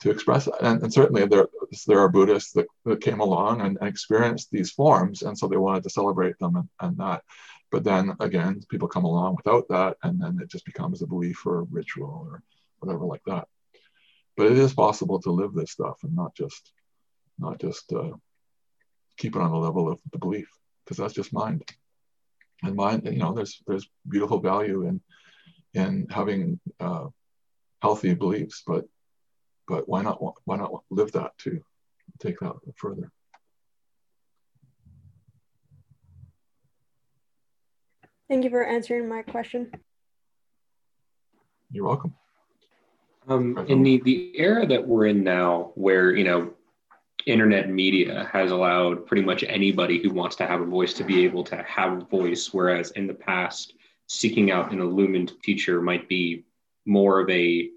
[0.02, 0.48] to express.
[0.62, 1.48] And, and certainly there
[1.88, 5.58] there are Buddhists that, that came along and, and, experienced these forms, and so they
[5.58, 7.24] wanted to celebrate them and, and that.
[7.72, 11.46] But then again, people come along without that, and then it just becomes a belief
[11.46, 12.44] or a ritual or
[12.80, 13.48] whatever like that
[14.40, 16.72] but it is possible to live this stuff and not just
[17.38, 18.12] not just uh,
[19.18, 20.50] keep it on the level of the belief
[20.86, 21.62] because that's just mind.
[22.64, 25.02] And mind you know there's there's beautiful value in
[25.74, 27.08] in having uh,
[27.82, 28.86] healthy beliefs but
[29.68, 31.60] but why not why not live that too?
[32.20, 33.12] Take that further.
[38.30, 39.70] Thank you for answering my question.
[41.74, 42.14] You're welcome
[43.28, 46.53] um, in the, the era that we're in now, where, you know,
[47.26, 51.26] internet media has allowed pretty much anybody who wants to have a voice to be
[51.26, 53.74] able to have a voice, whereas in the past,
[54.07, 56.43] seeking out an illumined teacher might be
[56.86, 57.70] more of a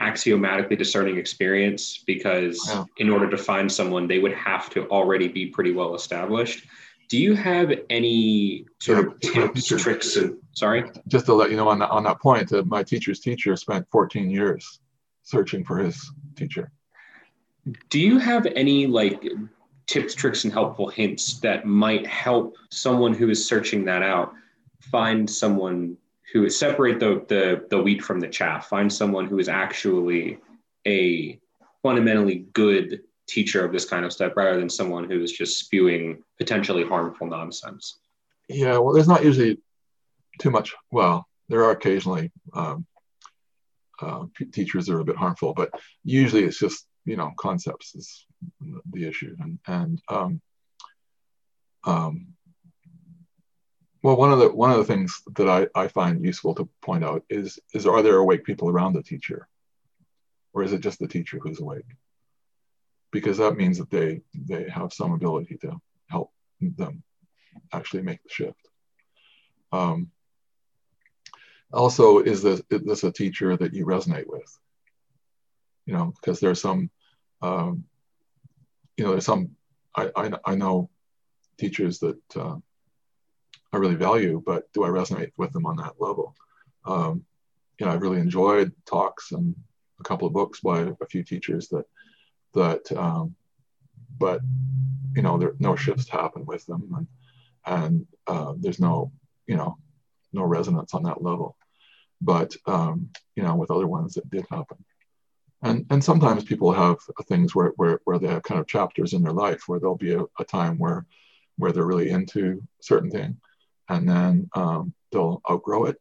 [0.00, 2.84] axiomatically discerning experience because yeah.
[2.98, 6.66] in order to find someone they would have to already be pretty well established
[7.08, 10.90] do you have any sort yeah, of tips, tricks, and sorry?
[11.06, 13.86] Just to let you know on that on that point, that my teacher's teacher spent
[13.90, 14.80] 14 years
[15.22, 16.70] searching for his teacher.
[17.90, 19.24] Do you have any like
[19.86, 24.32] tips, tricks, and helpful hints that might help someone who is searching that out
[24.80, 25.96] find someone
[26.32, 30.38] who is separate the the, the wheat from the chaff, find someone who is actually
[30.86, 31.38] a
[31.82, 36.22] fundamentally good teacher of this kind of stuff rather than someone who is just spewing
[36.38, 37.98] potentially harmful nonsense.
[38.48, 39.58] Yeah, well, there's not usually
[40.38, 40.74] too much.
[40.90, 42.86] Well, there are occasionally um,
[44.00, 45.70] uh, teachers that are a bit harmful, but
[46.04, 48.26] usually it's just you know concepts is
[48.92, 50.40] the issue, and and um,
[51.84, 52.28] um,
[54.02, 57.04] well, one of the one of the things that I, I find useful to point
[57.04, 59.48] out is is are there awake people around the teacher,
[60.52, 61.84] or is it just the teacher who's awake?
[63.10, 67.02] Because that means that they they have some ability to help them
[67.72, 68.68] actually make the shift.
[69.72, 70.10] Um,
[71.72, 74.58] also, is this is this a teacher that you resonate with?
[75.86, 76.90] You know, because there's some,
[77.40, 77.84] um,
[78.96, 79.56] you know, there's some
[79.94, 80.90] I I, I know
[81.58, 82.20] teachers that.
[82.36, 82.56] Uh,
[83.72, 86.34] I really value, but do I resonate with them on that level?
[86.86, 87.24] Um,
[87.78, 89.54] you know, I've really enjoyed talks and
[90.00, 91.84] a couple of books by a few teachers that
[92.54, 93.34] that, um,
[94.18, 94.40] but
[95.14, 97.06] you know, there no shifts happen with them, and
[97.66, 99.12] and uh, there's no
[99.46, 99.78] you know
[100.32, 101.56] no resonance on that level.
[102.20, 104.84] But um, you know, with other ones, it did happen.
[105.60, 109.24] And, and sometimes people have things where, where, where they have kind of chapters in
[109.24, 111.04] their life where there'll be a, a time where
[111.56, 113.36] where they're really into certain thing
[113.88, 116.00] and then um, they'll outgrow it,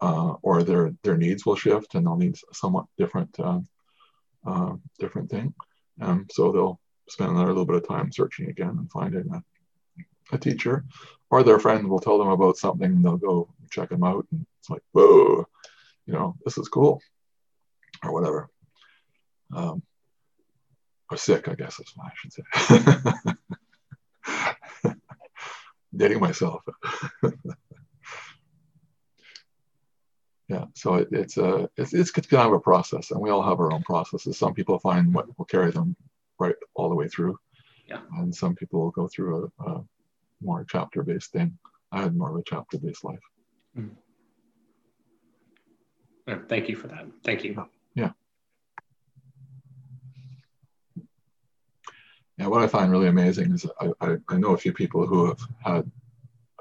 [0.00, 3.60] uh, or their their needs will shift and they'll need somewhat different uh,
[4.46, 5.54] uh, different thing.
[6.00, 9.42] Um, so they'll spend another little bit of time searching again and finding a,
[10.34, 10.84] a teacher,
[11.30, 14.46] or their friend will tell them about something and they'll go check them out, and
[14.58, 15.46] it's like, whoa,
[16.06, 17.00] you know, this is cool,
[18.02, 18.48] or whatever.
[19.54, 19.82] Um,
[21.10, 23.34] or sick, I guess is what I should say.
[25.96, 26.62] dating myself.
[30.52, 33.60] yeah, so it, it's a it's, it's kind of a process, and we all have
[33.60, 34.38] our own processes.
[34.38, 35.96] Some people find what will carry them
[36.38, 37.38] right all the way through,
[37.90, 39.84] yeah, and some people will go through a, a
[40.42, 41.58] more chapter-based thing.
[41.92, 43.24] I had more of a chapter-based life.
[43.78, 43.94] Mm.
[46.48, 47.06] Thank you for that.
[47.24, 47.50] Thank you.
[47.94, 48.12] Yeah.
[52.38, 55.26] Yeah, what I find really amazing is I, I, I know a few people who
[55.26, 55.90] have had,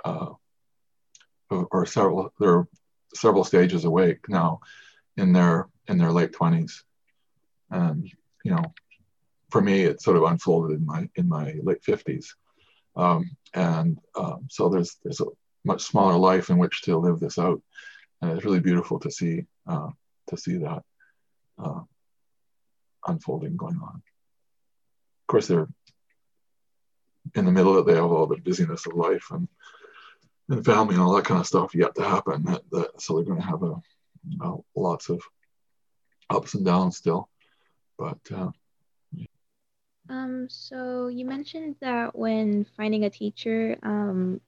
[0.04, 0.34] uh,
[1.50, 2.68] or several, there are
[3.14, 4.60] several stages awake now
[5.18, 6.84] in their in their late twenties,
[7.70, 8.10] and
[8.44, 8.64] you know,
[9.50, 12.36] for me, it sort of unfolded in my in my late fifties,
[12.96, 15.26] um, and um, so there's there's a
[15.66, 17.62] much smaller life in which to live this out,
[18.22, 19.90] and it's really beautiful to see uh,
[20.28, 20.84] to see that
[21.64, 21.82] uh,
[23.08, 23.96] unfolding going on.
[23.96, 25.68] Of course, they're
[27.36, 27.86] in the middle of.
[27.86, 29.48] They have all the busyness of life and,
[30.50, 32.44] and family and all that kind of stuff yet to happen.
[32.44, 33.76] That, that so they're going to have a,
[34.42, 35.22] a, lots of
[36.30, 37.30] ups and downs still.
[37.98, 38.52] But uh,
[40.10, 44.42] um, so you mentioned that when finding a teacher, um,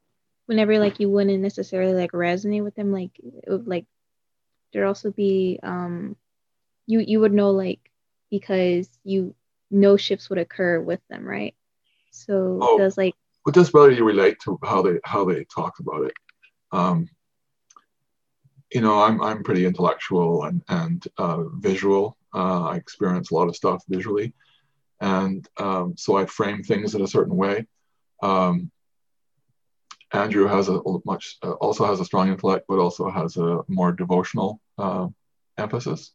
[0.47, 3.85] whenever like you wouldn't necessarily like resonate with them, like it would like
[4.73, 6.15] there also be um,
[6.87, 7.79] you you would know like
[8.31, 9.35] because you
[9.69, 11.55] no shifts would occur with them, right?
[12.11, 13.15] So oh, does like
[13.53, 16.13] just whether you relate to how they how they talk about it.
[16.71, 17.07] Um,
[18.73, 22.17] you know, I'm I'm pretty intellectual and and uh, visual.
[22.33, 24.33] Uh, I experience a lot of stuff visually,
[25.01, 27.67] and um, so I frame things in a certain way.
[28.21, 28.71] Um,
[30.13, 33.91] Andrew has a much uh, also has a strong intellect, but also has a more
[33.91, 35.07] devotional uh,
[35.57, 36.11] emphasis.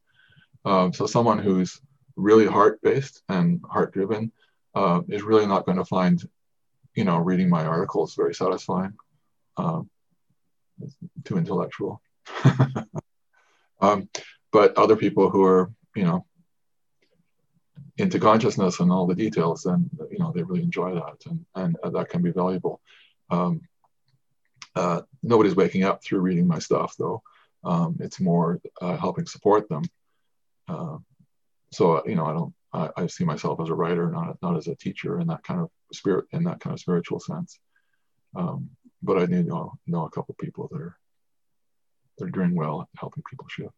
[0.65, 1.81] Um, so someone who's
[2.17, 4.33] really heart based and heart driven
[4.75, 6.23] uh, is really not going to find,
[6.97, 8.95] you know, reading my articles is very satisfying.
[9.57, 9.89] Um,
[11.25, 12.03] too intellectual.
[13.81, 14.09] um,
[14.53, 16.27] but other people who are, you know,
[17.99, 21.77] into consciousness and all the details, then you know they really enjoy that, and and
[21.83, 22.81] uh, that can be valuable.
[23.31, 23.63] Um,
[24.75, 27.23] uh, nobody's waking up through reading my stuff, though.
[27.65, 29.83] Um, it's more uh, helping support them.
[30.69, 30.99] Uh,
[31.73, 34.69] so you know i don't I, I, see myself as a writer not not as
[34.69, 37.59] a teacher in that kind of spirit in that kind of spiritual sense.
[38.35, 38.71] Um,
[39.03, 40.97] but i do know know a couple people that are
[42.19, 43.73] they're doing well at helping people shift.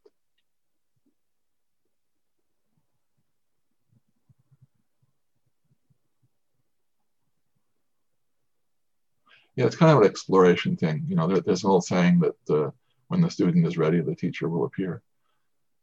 [9.57, 12.36] Yeah it's kind of an exploration thing you know there, there's an old saying that
[12.51, 12.70] uh,
[13.09, 15.03] when the student is ready the teacher will appear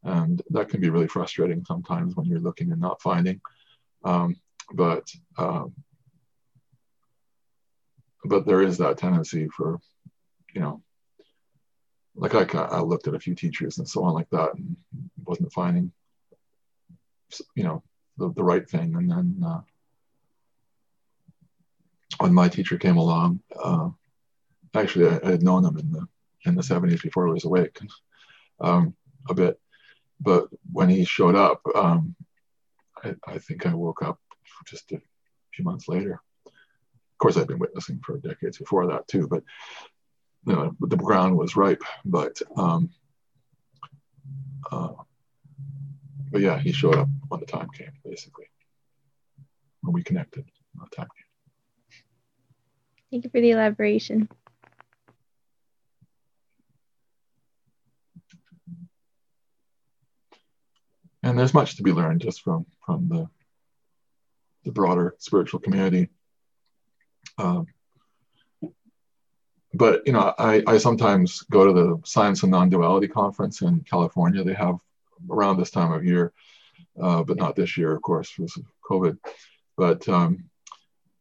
[0.06, 3.42] and that can be really frustrating sometimes when you're looking and not finding.
[4.04, 4.36] Um,
[4.72, 5.74] but um,
[8.24, 9.80] but there is that tendency for,
[10.54, 10.82] you know,
[12.16, 14.76] like I, I looked at a few teachers and so on like that and
[15.26, 15.92] wasn't finding,
[17.56, 17.84] you know,
[18.18, 18.96] the, the right thing.
[18.96, 19.62] And then uh,
[22.20, 23.90] when my teacher came along, uh,
[24.74, 26.08] actually I, I, had known him in the
[26.46, 27.80] in the 70s before I was awake
[28.60, 28.96] um,
[29.30, 29.60] a bit
[30.20, 32.16] but when he showed up, um,
[33.04, 34.20] I, I think I woke up
[34.66, 35.02] just a
[35.54, 36.22] few months later.
[36.46, 39.44] Of course, I'd been witnessing for decades before that too, but
[40.46, 41.82] you know, the ground was ripe.
[42.04, 42.90] But um,
[44.72, 44.94] uh,
[46.32, 48.46] but yeah, he showed up when the time came, basically.
[49.82, 51.26] When we connected, when the time came.
[53.12, 54.28] Thank you for the elaboration.
[61.26, 63.28] And there's much to be learned just from from the
[64.64, 66.10] the broader spiritual community.
[67.38, 67.66] Um,
[69.74, 74.44] but you know, I, I sometimes go to the Science and Non-Duality conference in California.
[74.44, 74.78] They have
[75.30, 76.32] around this time of year,
[77.02, 79.18] uh, but not this year, of course, because of COVID.
[79.78, 80.50] But um,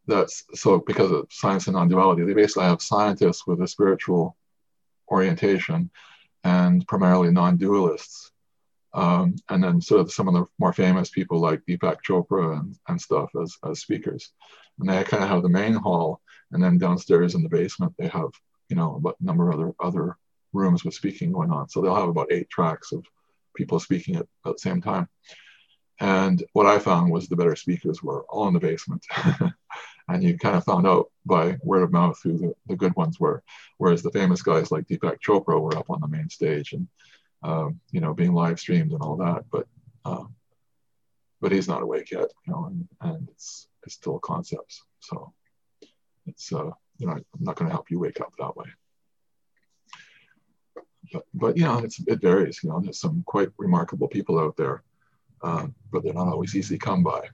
[0.06, 4.36] that's so because of science and non-duality, they basically have scientists with a spiritual
[5.10, 5.90] orientation
[6.44, 8.30] and primarily non-dualists.
[8.94, 12.78] Um, and then sort of some of the more famous people like Deepak Chopra and,
[12.88, 14.30] and stuff as, as speakers.
[14.78, 16.20] And they kind of have the main hall,
[16.52, 18.30] and then downstairs in the basement they have,
[18.68, 20.16] you know, a number of other other
[20.52, 21.68] rooms with speaking going on.
[21.68, 23.04] So they'll have about eight tracks of
[23.56, 25.08] people speaking at, at the same time.
[26.00, 29.04] And what I found was the better speakers were all in the basement.
[30.08, 33.18] and you kind of found out by word of mouth who the, the good ones
[33.18, 33.42] were.
[33.78, 36.88] Whereas the famous guys like Deepak Chopra were up on the main stage and,
[37.44, 39.44] um, you know, being live streamed and all that.
[39.50, 39.66] But,
[40.04, 40.34] um,
[41.40, 44.82] but he's not awake yet, you know, and, and it's, it's still concepts.
[45.00, 45.32] So
[46.26, 48.66] it's, uh, you know, I'm not going to help you wake up that way
[51.12, 52.60] but, but know, it's, it varies.
[52.62, 54.82] You know, there's some quite remarkable people out there,
[55.42, 57.28] um, but they're not always easy come by.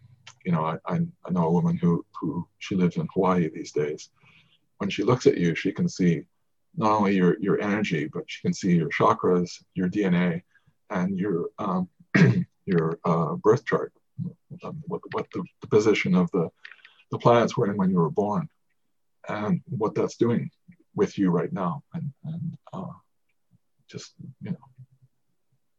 [0.44, 3.72] You know, I, I, I know a woman who, who she lives in Hawaii these
[3.72, 4.11] days.
[4.78, 6.22] When she looks at you, she can see
[6.76, 10.42] not only your, your energy, but you can see your chakras, your DNA,
[10.90, 11.88] and your um,
[12.66, 13.92] your uh, birth chart,
[14.62, 16.48] um, what, what the, the, position of the,
[17.10, 18.48] the planets were in when you were born,
[19.28, 20.50] and what that's doing
[20.94, 21.82] with you right now.
[21.94, 22.92] And, and uh,
[23.88, 24.12] just
[24.42, 24.58] you know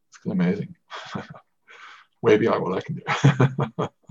[0.10, 0.76] it's amazing.
[2.22, 3.88] Way beyond what i can do.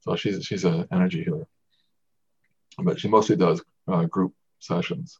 [0.00, 1.46] So she's she's an energy healer.
[2.78, 5.18] But she mostly does uh, group sessions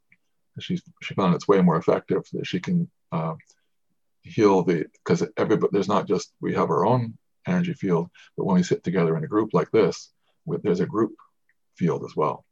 [0.63, 3.35] she found it's way more effective that she can uh,
[4.23, 8.57] heal the because everybody there's not just we have our own energy field but when
[8.57, 10.11] we sit together in a group like this
[10.45, 11.13] with, there's a group
[11.77, 12.45] field as well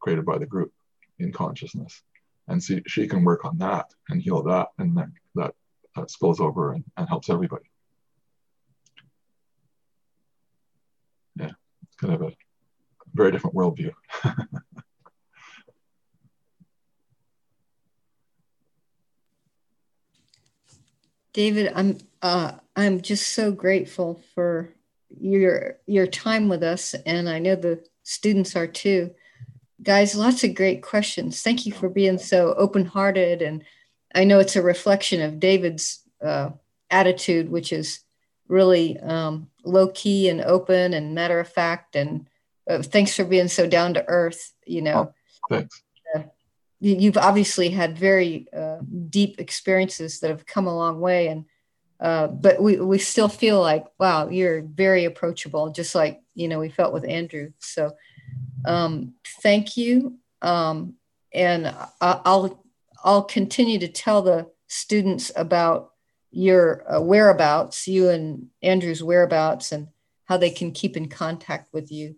[0.00, 0.72] created by the group
[1.18, 2.02] in consciousness
[2.48, 4.96] and see, she can work on that and heal that, and
[5.34, 5.54] that,
[5.94, 7.70] that spills over and, and helps everybody.
[11.36, 12.32] Yeah, it's kind of a
[13.14, 13.92] very different worldview.
[21.38, 24.74] David, I'm uh, I'm just so grateful for
[25.08, 29.14] your your time with us, and I know the students are too
[29.82, 31.42] guys, lots of great questions.
[31.42, 33.42] Thank you for being so open hearted.
[33.42, 33.64] And
[34.14, 36.50] I know it's a reflection of David's uh,
[36.90, 38.00] attitude, which is
[38.48, 41.96] really um, low key and open and matter of fact.
[41.96, 42.28] And
[42.68, 44.52] uh, thanks for being so down to earth.
[44.66, 45.12] You know,
[45.50, 45.82] oh, thanks.
[46.80, 48.78] You've obviously had very uh,
[49.10, 51.28] deep experiences that have come a long way.
[51.28, 51.44] And
[52.00, 56.60] uh, but we, we still feel like, wow, you're very approachable, just like, you know,
[56.60, 57.50] we felt with Andrew.
[57.58, 57.96] So
[58.64, 60.18] um, thank you.
[60.40, 60.94] Um,
[61.34, 62.64] and I'll,
[63.02, 65.90] I'll continue to tell the students about
[66.30, 69.88] your uh, whereabouts, you and Andrew's whereabouts, and
[70.26, 72.14] how they can keep in contact with you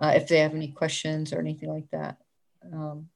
[0.00, 2.16] uh, if they have any questions or anything like that.
[2.72, 3.08] Um,